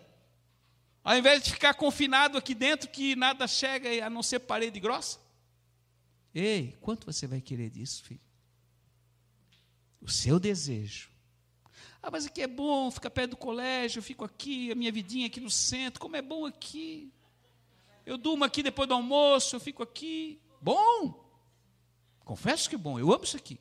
Ao 1.04 1.16
invés 1.16 1.42
de 1.42 1.50
ficar 1.50 1.74
confinado 1.74 2.38
aqui 2.38 2.54
dentro 2.54 2.88
que 2.88 3.16
nada 3.16 3.46
chega 3.46 4.04
a 4.04 4.10
não 4.10 4.22
ser 4.22 4.40
parede 4.40 4.78
grossa? 4.80 5.18
Ei, 6.34 6.76
quanto 6.80 7.06
você 7.06 7.26
vai 7.26 7.40
querer 7.40 7.70
disso, 7.70 8.02
filho? 8.04 8.20
O 10.00 10.08
seu 10.08 10.40
desejo 10.40 11.12
ah, 12.02 12.10
mas 12.10 12.26
aqui 12.26 12.42
é 12.42 12.48
bom, 12.48 12.90
fica 12.90 13.08
perto 13.08 13.30
do 13.30 13.36
colégio, 13.36 14.00
eu 14.00 14.02
fico 14.02 14.24
aqui, 14.24 14.72
a 14.72 14.74
minha 14.74 14.90
vidinha 14.90 15.28
aqui 15.28 15.38
no 15.38 15.48
centro, 15.48 16.00
como 16.00 16.16
é 16.16 16.22
bom 16.22 16.44
aqui. 16.44 17.12
Eu 18.04 18.18
durmo 18.18 18.42
aqui 18.42 18.60
depois 18.60 18.88
do 18.88 18.94
almoço, 18.94 19.54
eu 19.54 19.60
fico 19.60 19.84
aqui. 19.84 20.40
Bom! 20.60 21.22
Confesso 22.24 22.68
que 22.68 22.74
é 22.74 22.78
bom, 22.78 22.98
eu 22.98 23.12
amo 23.12 23.22
isso 23.22 23.36
aqui. 23.36 23.60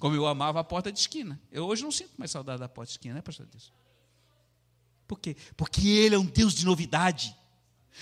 Como 0.00 0.16
eu 0.16 0.26
amava 0.26 0.58
a 0.58 0.64
porta 0.64 0.90
de 0.90 0.98
esquina. 0.98 1.38
Eu 1.52 1.66
hoje 1.66 1.84
não 1.84 1.92
sinto 1.92 2.12
mais 2.16 2.30
saudade 2.30 2.58
da 2.58 2.68
porta 2.68 2.86
de 2.86 2.94
esquina, 2.94 3.14
né, 3.14 3.20
pastor 3.20 3.46
Deus? 3.46 3.70
Por 5.06 5.20
quê? 5.20 5.36
Porque 5.56 5.86
Ele 5.86 6.14
é 6.14 6.18
um 6.18 6.24
Deus 6.24 6.54
de 6.54 6.64
novidade. 6.64 7.36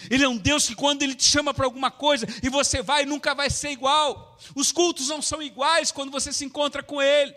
Ele 0.08 0.22
é 0.22 0.28
um 0.28 0.36
Deus 0.36 0.68
que 0.68 0.76
quando 0.76 1.02
Ele 1.02 1.14
te 1.14 1.24
chama 1.24 1.52
para 1.52 1.64
alguma 1.64 1.90
coisa 1.90 2.24
e 2.40 2.48
você 2.48 2.82
vai, 2.82 3.04
nunca 3.04 3.34
vai 3.34 3.50
ser 3.50 3.70
igual. 3.70 4.38
Os 4.54 4.70
cultos 4.70 5.08
não 5.08 5.20
são 5.20 5.42
iguais 5.42 5.90
quando 5.90 6.12
você 6.12 6.32
se 6.32 6.44
encontra 6.44 6.84
com 6.84 7.02
Ele. 7.02 7.34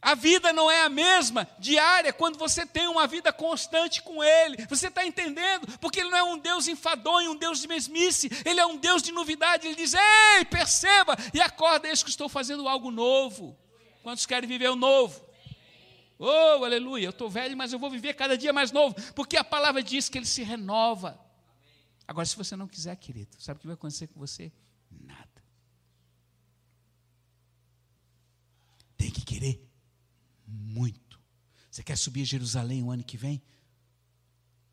A 0.00 0.14
vida 0.14 0.52
não 0.52 0.70
é 0.70 0.82
a 0.82 0.88
mesma 0.88 1.48
diária 1.58 2.12
quando 2.12 2.38
você 2.38 2.64
tem 2.64 2.86
uma 2.86 3.06
vida 3.06 3.32
constante 3.32 4.00
com 4.00 4.22
Ele. 4.22 4.64
Você 4.68 4.86
está 4.86 5.04
entendendo? 5.04 5.66
Porque 5.78 6.00
Ele 6.00 6.10
não 6.10 6.18
é 6.18 6.22
um 6.22 6.38
Deus 6.38 6.68
enfadonho, 6.68 7.32
um 7.32 7.36
Deus 7.36 7.60
de 7.60 7.66
mesmice. 7.66 8.30
Ele 8.44 8.60
é 8.60 8.66
um 8.66 8.76
Deus 8.76 9.02
de 9.02 9.10
novidade. 9.10 9.66
Ele 9.66 9.74
diz: 9.74 9.94
Ei, 9.94 10.44
perceba 10.44 11.16
e 11.34 11.40
acorda, 11.40 11.88
eis 11.88 12.02
que 12.02 12.10
estou 12.10 12.28
fazendo 12.28 12.68
algo 12.68 12.92
novo. 12.92 13.58
Quantos 14.02 14.24
querem 14.24 14.48
viver 14.48 14.70
o 14.70 14.76
novo? 14.76 15.20
Oh, 16.16 16.64
aleluia, 16.64 17.06
eu 17.06 17.10
estou 17.10 17.28
velho, 17.28 17.56
mas 17.56 17.72
eu 17.72 17.78
vou 17.78 17.90
viver 17.90 18.14
cada 18.14 18.38
dia 18.38 18.52
mais 18.52 18.70
novo. 18.70 18.94
Porque 19.14 19.36
a 19.36 19.44
palavra 19.44 19.82
diz 19.82 20.08
que 20.08 20.16
Ele 20.16 20.26
se 20.26 20.44
renova. 20.44 21.20
Agora, 22.06 22.24
se 22.24 22.36
você 22.36 22.54
não 22.54 22.68
quiser, 22.68 22.94
querido, 22.96 23.36
sabe 23.38 23.58
o 23.58 23.60
que 23.60 23.66
vai 23.66 23.74
acontecer 23.74 24.06
com 24.06 24.18
você? 24.18 24.52
Nada. 24.90 25.28
Tem 28.96 29.10
que 29.10 29.24
querer 29.24 29.67
muito. 30.48 31.20
Você 31.70 31.82
quer 31.82 31.96
subir 31.96 32.22
a 32.22 32.24
Jerusalém 32.24 32.82
o 32.82 32.90
ano 32.90 33.04
que 33.04 33.16
vem? 33.16 33.42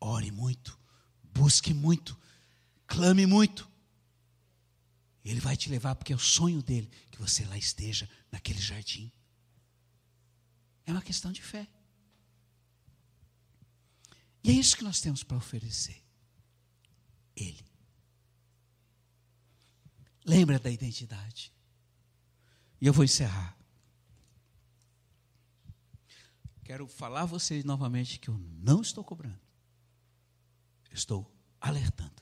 Ore 0.00 0.30
muito, 0.30 0.78
busque 1.22 1.74
muito, 1.74 2.18
clame 2.86 3.26
muito. 3.26 3.70
Ele 5.24 5.40
vai 5.40 5.56
te 5.56 5.68
levar, 5.68 5.94
porque 5.94 6.12
é 6.12 6.16
o 6.16 6.20
sonho 6.20 6.62
dele 6.62 6.88
que 7.10 7.18
você 7.18 7.44
lá 7.44 7.58
esteja, 7.58 8.08
naquele 8.30 8.60
jardim. 8.60 9.12
É 10.84 10.92
uma 10.92 11.02
questão 11.02 11.32
de 11.32 11.42
fé. 11.42 11.66
E 14.42 14.50
é 14.50 14.52
isso 14.52 14.76
que 14.76 14.84
nós 14.84 15.00
temos 15.00 15.24
para 15.24 15.36
oferecer. 15.36 16.00
Ele. 17.34 17.66
Lembra 20.24 20.60
da 20.60 20.70
identidade. 20.70 21.52
E 22.80 22.86
eu 22.86 22.92
vou 22.92 23.04
encerrar. 23.04 23.56
Quero 26.66 26.88
falar 26.88 27.20
a 27.20 27.26
vocês 27.26 27.64
novamente 27.64 28.18
que 28.18 28.28
eu 28.28 28.36
não 28.36 28.80
estou 28.80 29.04
cobrando. 29.04 29.38
estou 30.90 31.32
alertando. 31.60 32.20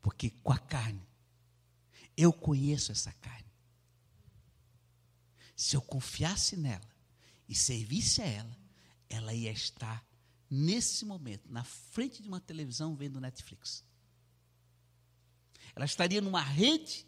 Porque 0.00 0.30
com 0.30 0.52
a 0.52 0.58
carne, 0.58 1.06
eu 2.16 2.32
conheço 2.32 2.92
essa 2.92 3.12
carne. 3.12 3.52
Se 5.54 5.76
eu 5.76 5.82
confiasse 5.82 6.56
nela 6.56 6.88
e 7.46 7.54
servisse 7.54 8.22
a 8.22 8.26
ela, 8.26 8.58
ela 9.06 9.34
ia 9.34 9.52
estar 9.52 10.02
nesse 10.48 11.04
momento 11.04 11.46
na 11.52 11.62
frente 11.62 12.22
de 12.22 12.28
uma 12.28 12.40
televisão 12.40 12.96
vendo 12.96 13.20
Netflix. 13.20 13.84
Ela 15.74 15.84
estaria 15.84 16.22
numa 16.22 16.40
rede 16.40 17.06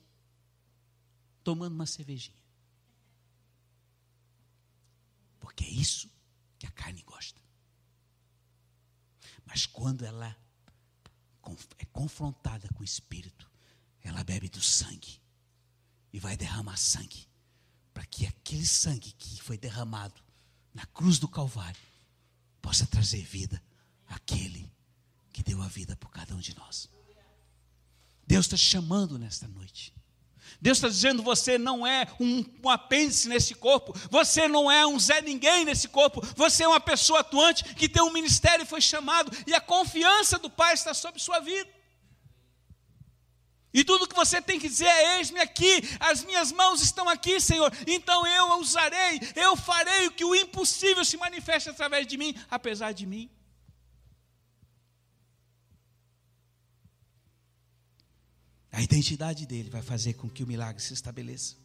tomando 1.42 1.72
uma 1.72 1.86
cervejinha. 1.86 2.36
Porque 5.40 5.64
é 5.64 5.70
isso 5.70 6.17
que 6.58 6.66
a 6.66 6.70
carne 6.70 7.02
gosta. 7.02 7.40
Mas 9.44 9.66
quando 9.66 10.04
ela 10.04 10.36
é 11.78 11.84
confrontada 11.86 12.68
com 12.74 12.80
o 12.80 12.84
espírito, 12.84 13.50
ela 14.02 14.24
bebe 14.24 14.48
do 14.48 14.60
sangue 14.60 15.20
e 16.12 16.18
vai 16.18 16.36
derramar 16.36 16.76
sangue, 16.76 17.26
para 17.92 18.04
que 18.06 18.26
aquele 18.26 18.66
sangue 18.66 19.12
que 19.12 19.42
foi 19.42 19.56
derramado 19.56 20.22
na 20.74 20.84
cruz 20.86 21.18
do 21.18 21.28
Calvário 21.28 21.80
possa 22.60 22.86
trazer 22.86 23.22
vida 23.22 23.62
àquele 24.06 24.70
que 25.32 25.42
deu 25.42 25.62
a 25.62 25.68
vida 25.68 25.96
por 25.96 26.10
cada 26.10 26.34
um 26.34 26.40
de 26.40 26.54
nós. 26.56 26.88
Deus 28.26 28.46
está 28.46 28.56
chamando 28.56 29.18
nesta 29.18 29.48
noite 29.48 29.94
Deus 30.60 30.78
está 30.78 30.88
dizendo: 30.88 31.22
você 31.22 31.58
não 31.58 31.86
é 31.86 32.06
um, 32.18 32.44
um 32.62 32.68
apêndice 32.68 33.28
nesse 33.28 33.54
corpo, 33.54 33.92
você 34.10 34.48
não 34.48 34.70
é 34.70 34.86
um 34.86 34.98
Zé 34.98 35.20
Ninguém 35.20 35.64
nesse 35.64 35.88
corpo, 35.88 36.22
você 36.36 36.64
é 36.64 36.68
uma 36.68 36.80
pessoa 36.80 37.20
atuante 37.20 37.64
que 37.74 37.88
tem 37.88 38.02
um 38.02 38.12
ministério 38.12 38.62
e 38.62 38.66
foi 38.66 38.80
chamado, 38.80 39.30
e 39.46 39.54
a 39.54 39.60
confiança 39.60 40.38
do 40.38 40.50
Pai 40.50 40.74
está 40.74 40.94
sobre 40.94 41.20
sua 41.20 41.40
vida. 41.40 41.78
E 43.72 43.84
tudo 43.84 44.08
que 44.08 44.16
você 44.16 44.40
tem 44.40 44.58
que 44.58 44.68
dizer 44.68 44.86
é: 44.86 45.18
eis-me 45.18 45.40
aqui, 45.40 45.82
as 46.00 46.24
minhas 46.24 46.50
mãos 46.50 46.82
estão 46.82 47.08
aqui, 47.08 47.40
Senhor, 47.40 47.72
então 47.86 48.26
eu 48.26 48.58
usarei, 48.58 49.20
eu 49.36 49.56
farei 49.56 50.06
o 50.06 50.12
que 50.12 50.24
o 50.24 50.34
impossível 50.34 51.04
se 51.04 51.16
manifeste 51.16 51.68
através 51.68 52.06
de 52.06 52.16
mim, 52.16 52.34
apesar 52.50 52.92
de 52.92 53.06
mim. 53.06 53.30
A 58.70 58.82
identidade 58.82 59.46
dele 59.46 59.70
vai 59.70 59.82
fazer 59.82 60.14
com 60.14 60.28
que 60.28 60.42
o 60.42 60.46
milagre 60.46 60.82
se 60.82 60.92
estabeleça. 60.92 61.56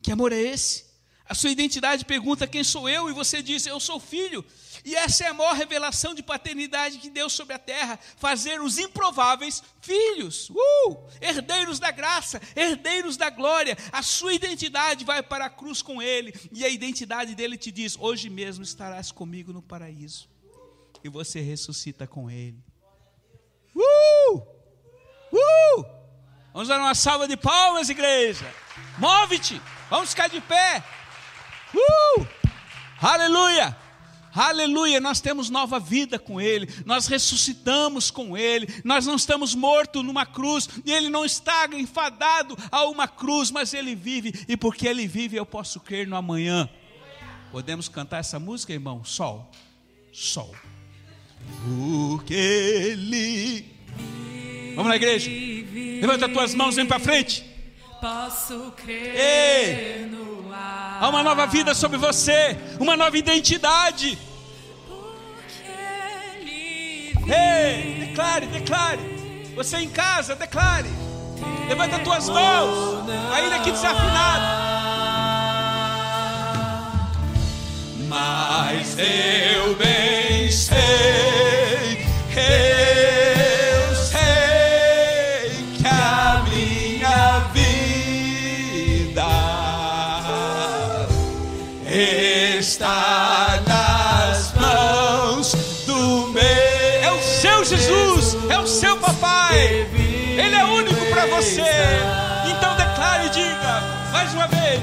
Que 0.00 0.10
amor 0.10 0.32
é 0.32 0.40
esse? 0.40 0.92
A 1.32 1.34
sua 1.34 1.50
identidade 1.50 2.04
pergunta 2.04 2.46
quem 2.46 2.62
sou 2.62 2.88
eu 2.88 3.08
e 3.08 3.12
você 3.12 3.40
diz 3.40 3.64
eu 3.64 3.78
sou 3.80 3.98
filho. 4.00 4.44
E 4.84 4.94
essa 4.94 5.24
é 5.24 5.28
a 5.28 5.34
maior 5.34 5.54
revelação 5.54 6.14
de 6.14 6.22
paternidade 6.22 6.98
que 6.98 7.08
Deus 7.08 7.32
sobre 7.32 7.54
a 7.54 7.58
terra, 7.58 7.98
fazer 8.16 8.60
os 8.60 8.76
improváveis 8.76 9.62
filhos, 9.80 10.50
uh, 10.50 11.06
herdeiros 11.20 11.78
da 11.78 11.90
graça, 11.90 12.38
herdeiros 12.56 13.16
da 13.16 13.30
glória. 13.30 13.78
A 13.92 14.02
sua 14.02 14.34
identidade 14.34 15.04
vai 15.04 15.22
para 15.22 15.46
a 15.46 15.50
cruz 15.50 15.80
com 15.80 16.02
ele 16.02 16.34
e 16.52 16.64
a 16.64 16.68
identidade 16.68 17.34
dele 17.34 17.56
te 17.56 17.70
diz: 17.70 17.96
hoje 17.98 18.28
mesmo 18.28 18.64
estarás 18.64 19.12
comigo 19.12 19.52
no 19.52 19.62
paraíso. 19.62 20.28
E 21.04 21.08
você 21.08 21.40
ressuscita 21.40 22.06
com 22.06 22.30
ele. 22.30 22.62
Uh! 23.74 24.36
Uh! 25.32 26.02
Vamos 26.52 26.68
dar 26.68 26.78
uma 26.78 26.94
salva 26.94 27.26
de 27.26 27.36
palmas, 27.36 27.88
igreja. 27.88 28.46
Move-te. 28.98 29.60
Vamos 29.88 30.10
ficar 30.10 30.28
de 30.28 30.40
pé. 30.40 30.84
Uh! 31.74 32.26
Aleluia! 33.00 33.76
Aleluia, 34.34 34.98
nós 34.98 35.20
temos 35.20 35.50
nova 35.50 35.78
vida 35.78 36.18
com 36.18 36.40
Ele, 36.40 36.66
nós 36.86 37.06
ressuscitamos 37.06 38.10
com 38.10 38.34
Ele, 38.34 38.66
nós 38.82 39.04
não 39.04 39.16
estamos 39.16 39.54
mortos 39.54 40.02
numa 40.02 40.24
cruz, 40.24 40.70
e 40.86 40.90
Ele 40.90 41.10
não 41.10 41.22
está 41.22 41.68
enfadado 41.74 42.56
a 42.70 42.86
uma 42.86 43.06
cruz, 43.06 43.50
mas 43.50 43.74
Ele 43.74 43.94
vive, 43.94 44.32
e 44.48 44.56
porque 44.56 44.88
Ele 44.88 45.06
vive, 45.06 45.36
eu 45.36 45.44
posso 45.44 45.80
crer 45.80 46.08
no 46.08 46.16
amanhã. 46.16 46.66
Podemos 47.50 47.90
cantar 47.90 48.20
essa 48.20 48.38
música, 48.38 48.72
irmão? 48.72 49.04
Sol, 49.04 49.50
sol. 50.10 50.56
Porque 51.62 52.32
Ele. 52.32 53.70
Vamos 54.74 54.88
na 54.88 54.96
igreja? 54.96 55.30
Levanta 56.00 56.26
as 56.26 56.32
tuas 56.32 56.54
mãos, 56.54 56.76
vem 56.76 56.86
para 56.86 56.98
frente. 56.98 57.44
Posso 58.00 58.72
crer 58.76 59.14
Ei. 59.16 60.06
no 60.06 60.52
ar. 60.52 60.98
Há 61.00 61.08
uma 61.08 61.22
nova 61.22 61.46
vida 61.46 61.74
sobre 61.74 61.98
você, 61.98 62.56
uma 62.80 62.96
nova 62.96 63.16
identidade. 63.16 64.18
Ei, 67.24 68.06
declare, 68.06 68.46
declare. 68.46 69.00
Você 69.54 69.76
em 69.78 69.88
casa, 69.88 70.34
declare. 70.34 70.88
Levanta 71.68 71.96
as 71.96 72.02
tuas 72.02 72.28
mãos, 72.28 73.08
ainda 73.32 73.60
que 73.60 73.70
desafinado. 73.70 74.44
Mas 78.08 78.96
eu 78.98 79.74
bem 79.76 80.50
sei, 80.50 81.21
você. 101.42 101.62
Então 102.50 102.76
declare 102.76 103.26
e 103.26 103.30
diga 103.30 103.82
mais 104.12 104.32
uma 104.34 104.46
vez. 104.46 104.80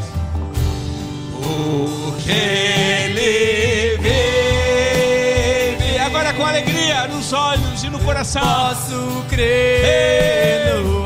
Porque 1.42 2.32
ele 2.32 3.98
vive. 5.78 6.00
Agora 6.00 6.34
com 6.34 6.46
alegria 6.46 7.08
nos 7.08 7.32
olhos 7.34 7.84
e 7.84 7.90
no 7.90 8.00
coração. 8.00 8.42
Posso 8.42 9.26
crer 9.30 10.82
no 10.84 10.99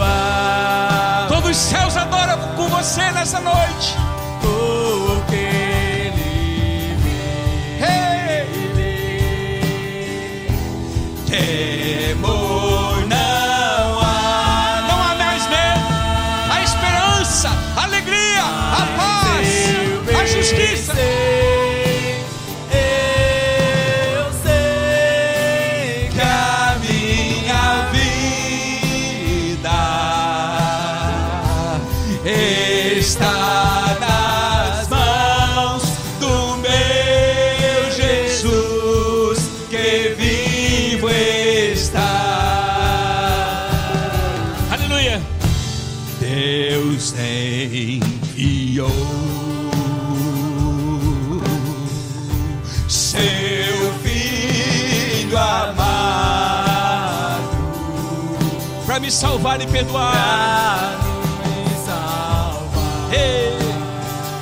salvar 59.44 59.62
e 59.62 59.68
perdoar. 59.68 60.98
me 61.44 61.76
salvar. 61.86 62.64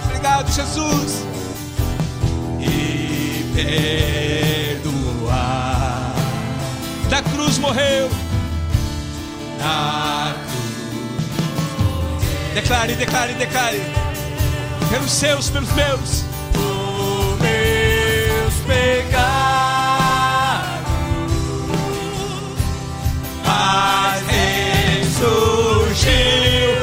Obrigado, 0.05 0.51
Jesus. 0.51 1.25
E 2.59 3.51
perdoar. 4.83 6.13
Da 7.09 7.23
cruz 7.23 7.57
morreu. 7.57 8.11
Na 9.57 10.35
cruz. 10.35 10.61
Declare, 12.53 12.93
declare, 12.93 13.33
declare. 13.33 13.81
Pelos 14.91 15.11
seus, 15.11 15.49
pelos 15.49 15.71
meus. 15.71 16.25
Por 16.53 17.39
meus 17.39 18.53
pecados. 18.67 19.00
Ressurgiu 25.21 26.80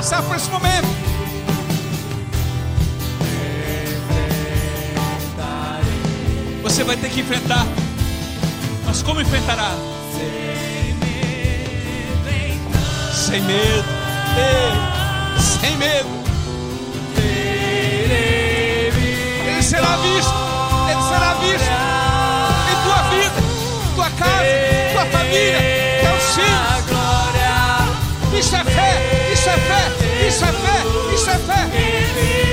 passar 0.00 0.22
por 0.22 0.34
esse 0.34 0.48
momento. 0.48 0.88
Você 6.62 6.82
vai 6.84 6.96
ter 6.96 7.10
que 7.10 7.20
enfrentar, 7.20 7.66
mas 8.86 9.02
como 9.02 9.20
enfrentará? 9.20 9.72
Sem 13.12 13.42
medo, 13.42 13.88
ei, 14.38 14.72
sem 15.60 15.76
medo. 15.76 16.08
Ele 19.46 19.62
será 19.62 19.96
visto, 19.98 20.34
ele 20.90 21.02
será 21.02 21.34
visto 21.34 21.70
em 22.70 22.76
tua 22.84 23.02
vida, 23.10 23.34
tua 23.94 24.10
casa, 24.12 24.44
tua 24.94 25.04
família, 25.18 25.69
isso 29.40 29.48
é 29.48 29.56
fé, 29.56 30.26
isso 30.28 30.44
é 30.44 30.52
fé, 30.52 31.14
isso 31.14 31.30
é 31.30 31.38
fé. 31.38 32.49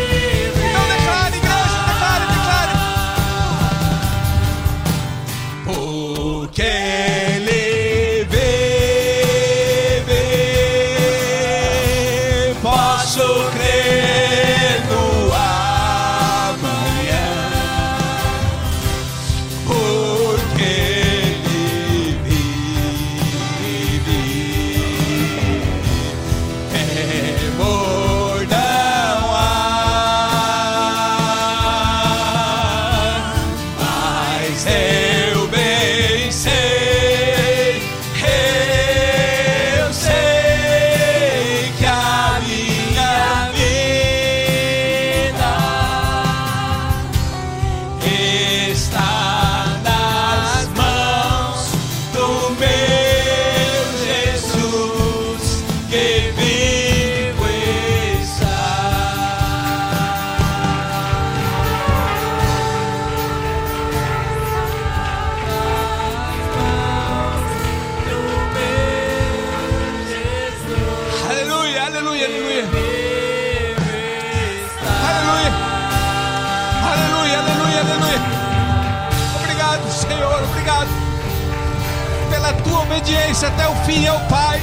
Obediência 82.87 83.49
até 83.49 83.67
o 83.67 83.75
fim 83.85 84.07
ao 84.07 84.19
Pai. 84.27 84.59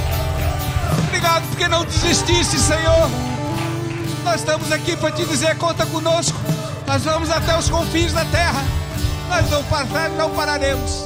Obrigado 1.06 1.46
porque 1.48 1.68
não 1.68 1.84
desististe, 1.84 2.58
Senhor. 2.58 3.08
Nós 4.24 4.40
estamos 4.40 4.72
aqui 4.72 4.96
para 4.96 5.12
te 5.12 5.24
dizer: 5.26 5.56
conta 5.58 5.84
conosco. 5.86 6.38
Nós 6.86 7.02
vamos 7.04 7.30
até 7.30 7.56
os 7.56 7.68
confins 7.68 8.12
da 8.12 8.24
terra. 8.26 8.62
Nós 9.28 9.50
não, 9.50 9.62
par- 9.64 9.86
não 10.16 10.34
pararemos. 10.34 11.04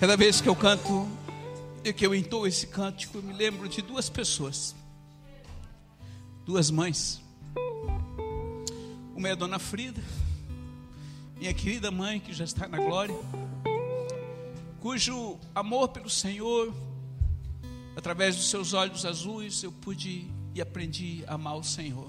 Cada 0.00 0.16
vez 0.16 0.40
que 0.40 0.48
eu 0.48 0.56
canto 0.56 1.08
e 1.84 1.92
que 1.92 2.06
eu 2.06 2.14
entoo 2.14 2.46
esse 2.46 2.66
cântico, 2.66 3.18
eu 3.18 3.22
me 3.22 3.32
lembro 3.32 3.68
de 3.68 3.80
duas 3.80 4.08
pessoas, 4.08 4.74
duas 6.44 6.70
mães. 6.70 7.20
Uma 9.14 9.28
é 9.28 9.32
a 9.32 9.34
dona 9.34 9.58
Frida, 9.58 10.02
minha 11.36 11.52
querida 11.52 11.90
mãe 11.90 12.20
que 12.20 12.32
já 12.32 12.44
está 12.44 12.68
na 12.68 12.78
glória, 12.78 13.14
cujo 14.80 15.38
amor 15.54 15.88
pelo 15.88 16.08
Senhor, 16.08 16.72
através 17.96 18.36
dos 18.36 18.48
seus 18.50 18.72
olhos 18.72 19.04
azuis, 19.04 19.62
eu 19.62 19.72
pude 19.72 20.30
e 20.54 20.60
aprendi 20.60 21.24
a 21.26 21.34
amar 21.34 21.56
o 21.56 21.64
Senhor. 21.64 22.08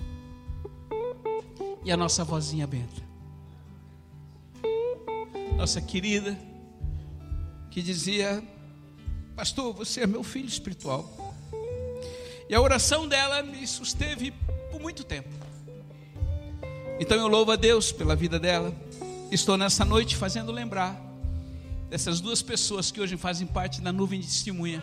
E 1.84 1.92
a 1.92 1.98
nossa 1.98 2.24
vozinha 2.24 2.66
Benta, 2.66 3.04
nossa 5.56 5.82
querida, 5.82 6.38
que 7.72 7.82
dizia: 7.82 8.44
Pastor, 9.36 9.74
você 9.74 10.02
é 10.02 10.08
meu 10.08 10.24
filho 10.24 10.48
espiritual. 10.48 11.36
E 12.48 12.54
a 12.54 12.62
oração 12.62 13.08
dela 13.08 13.42
me 13.42 13.66
susteve 13.66 14.32
por 14.72 14.80
muito 14.80 15.04
tempo. 15.04 15.30
Então 17.00 17.18
eu 17.18 17.28
louvo 17.28 17.52
a 17.52 17.56
Deus 17.56 17.92
pela 17.92 18.16
vida 18.16 18.40
dela. 18.40 18.74
Estou 19.36 19.58
nessa 19.58 19.84
noite 19.84 20.16
fazendo 20.16 20.50
lembrar 20.50 20.96
dessas 21.90 22.22
duas 22.22 22.42
pessoas 22.42 22.90
que 22.90 23.02
hoje 23.02 23.18
fazem 23.18 23.46
parte 23.46 23.82
da 23.82 23.92
nuvem 23.92 24.22
de 24.22 24.28
testemunha. 24.28 24.82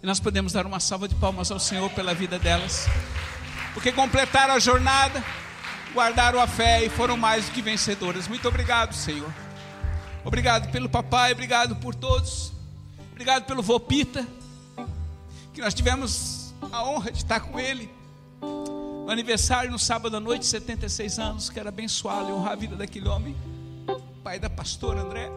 E 0.00 0.06
nós 0.06 0.20
podemos 0.20 0.52
dar 0.52 0.64
uma 0.64 0.78
salva 0.78 1.08
de 1.08 1.16
palmas 1.16 1.50
ao 1.50 1.58
Senhor 1.58 1.90
pela 1.90 2.14
vida 2.14 2.38
delas, 2.38 2.86
porque 3.72 3.90
completaram 3.90 4.54
a 4.54 4.60
jornada, 4.60 5.22
guardaram 5.92 6.40
a 6.40 6.46
fé 6.46 6.84
e 6.84 6.88
foram 6.88 7.16
mais 7.16 7.46
do 7.46 7.50
que 7.50 7.60
vencedoras. 7.60 8.28
Muito 8.28 8.46
obrigado, 8.46 8.94
Senhor. 8.94 9.34
Obrigado 10.24 10.70
pelo 10.70 10.88
papai, 10.88 11.32
obrigado 11.32 11.74
por 11.74 11.92
todos. 11.92 12.52
Obrigado 13.10 13.46
pelo 13.46 13.64
Vopita, 13.64 14.24
que 15.52 15.60
nós 15.60 15.74
tivemos 15.74 16.54
a 16.70 16.84
honra 16.84 17.10
de 17.10 17.18
estar 17.18 17.40
com 17.40 17.58
ele. 17.58 17.90
No 19.04 19.10
aniversário 19.10 19.70
no 19.70 19.78
sábado 19.78 20.16
à 20.16 20.20
noite, 20.20 20.46
76 20.46 21.18
anos, 21.18 21.50
quero 21.50 21.68
abençoá-lo 21.68 22.30
e 22.30 22.32
honrar 22.32 22.52
a 22.52 22.56
vida 22.56 22.74
daquele 22.74 23.06
homem, 23.06 23.36
pai 24.22 24.40
da 24.40 24.48
pastora 24.48 25.02
André. 25.02 25.30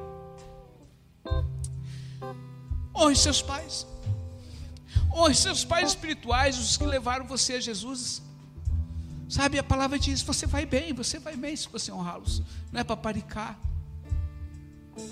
Honre 2.95 3.15
seus 3.17 3.41
pais. 3.41 3.85
Honre 5.13 5.35
seus 5.35 5.65
pais 5.65 5.89
espirituais, 5.89 6.57
os 6.57 6.77
que 6.77 6.85
levaram 6.85 7.27
você 7.27 7.55
a 7.55 7.59
Jesus. 7.59 8.21
Sabe, 9.27 9.59
a 9.59 9.63
palavra 9.63 9.99
diz: 9.99 10.21
você 10.21 10.45
vai 10.45 10.65
bem, 10.65 10.93
você 10.93 11.19
vai 11.19 11.35
bem 11.35 11.53
se 11.53 11.67
você 11.67 11.91
honrá-los. 11.91 12.41
Não 12.71 12.79
é 12.79 12.83
para 12.85 12.95
paricar, 12.95 13.59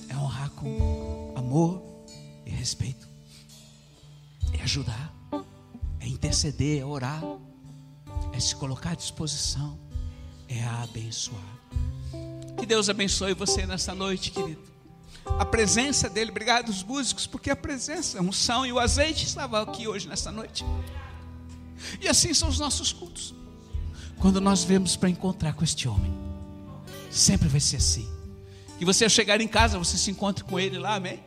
é 0.08 0.16
honrar 0.16 0.50
com 0.52 1.34
amor 1.36 1.84
e 2.46 2.52
respeito, 2.52 3.06
é 4.58 4.64
ajudar, 4.64 5.14
é 6.00 6.08
interceder, 6.08 6.82
é 6.82 6.86
orar, 6.86 7.22
é 8.36 8.40
se 8.40 8.56
colocar 8.56 8.92
à 8.92 8.96
disposição, 8.96 9.80
é 10.50 10.62
abençoar. 10.84 11.42
Que 12.58 12.66
Deus 12.66 12.90
abençoe 12.90 13.34
você 13.34 13.66
nessa 13.66 13.96
noite, 13.96 14.32
querido. 14.32 14.62
A 15.40 15.46
presença 15.46 16.10
dele, 16.10 16.32
obrigado 16.32 16.70
os 16.70 16.84
músicos, 16.84 17.26
porque 17.26 17.50
a 17.50 17.56
presença, 17.56 18.20
a 18.20 18.22
unção 18.22 18.66
e 18.66 18.74
o 18.74 18.80
azeite 18.80 19.26
estavam 19.26 19.62
aqui 19.62 19.88
hoje 19.88 20.08
nessa 20.08 20.32
noite. 20.32 20.66
E 22.02 22.08
assim 22.08 22.34
são 22.34 22.50
os 22.50 22.60
nossos 22.60 22.92
cultos. 22.92 23.34
Quando 24.20 24.40
nós 24.42 24.64
vemos 24.64 24.96
para 24.96 25.10
encontrar 25.10 25.54
com 25.54 25.64
este 25.64 25.88
homem, 25.88 26.14
sempre 27.10 27.48
vai 27.48 27.60
ser 27.60 27.78
assim. 27.78 28.10
Que 28.78 28.86
você 28.86 29.06
ao 29.06 29.10
chegar 29.10 29.40
em 29.40 29.48
casa, 29.48 29.80
você 29.80 29.98
se 29.98 30.12
encontre 30.12 30.44
com 30.44 30.60
ele 30.60 30.78
lá, 30.78 30.96
amém? 30.96 31.24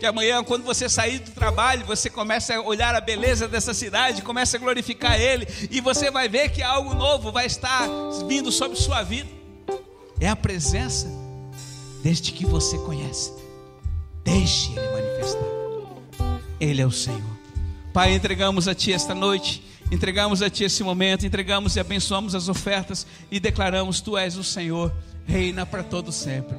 Que 0.00 0.06
amanhã, 0.06 0.42
quando 0.42 0.64
você 0.64 0.88
sair 0.88 1.18
do 1.18 1.30
trabalho, 1.32 1.84
você 1.84 2.08
começa 2.08 2.54
a 2.54 2.62
olhar 2.62 2.94
a 2.94 3.02
beleza 3.02 3.46
dessa 3.46 3.74
cidade, 3.74 4.22
começa 4.22 4.56
a 4.56 4.60
glorificar 4.60 5.20
ele, 5.20 5.46
e 5.70 5.78
você 5.78 6.10
vai 6.10 6.26
ver 6.26 6.48
que 6.48 6.62
algo 6.62 6.94
novo 6.94 7.30
vai 7.30 7.44
estar 7.44 7.86
vindo 8.26 8.50
sobre 8.50 8.78
sua 8.78 9.02
vida. 9.02 9.28
É 10.18 10.26
a 10.26 10.34
presença 10.34 11.06
desde 12.02 12.32
que 12.32 12.46
você 12.46 12.78
conhece. 12.78 13.30
Deixe 14.24 14.72
ele 14.72 14.88
manifestar. 14.88 15.44
Ele 16.58 16.80
é 16.80 16.86
o 16.86 16.90
Senhor. 16.90 17.38
Pai, 17.92 18.14
entregamos 18.14 18.68
a 18.68 18.74
Ti 18.74 18.94
esta 18.94 19.14
noite, 19.14 19.62
entregamos 19.92 20.40
a 20.40 20.48
Ti 20.48 20.64
esse 20.64 20.82
momento, 20.82 21.26
entregamos 21.26 21.76
e 21.76 21.80
abençoamos 21.80 22.34
as 22.34 22.48
ofertas 22.48 23.06
e 23.30 23.38
declaramos: 23.38 24.00
Tu 24.00 24.16
és 24.16 24.38
o 24.38 24.44
Senhor, 24.44 24.90
reina 25.26 25.66
para 25.66 25.82
todo 25.82 26.10
sempre. 26.10 26.56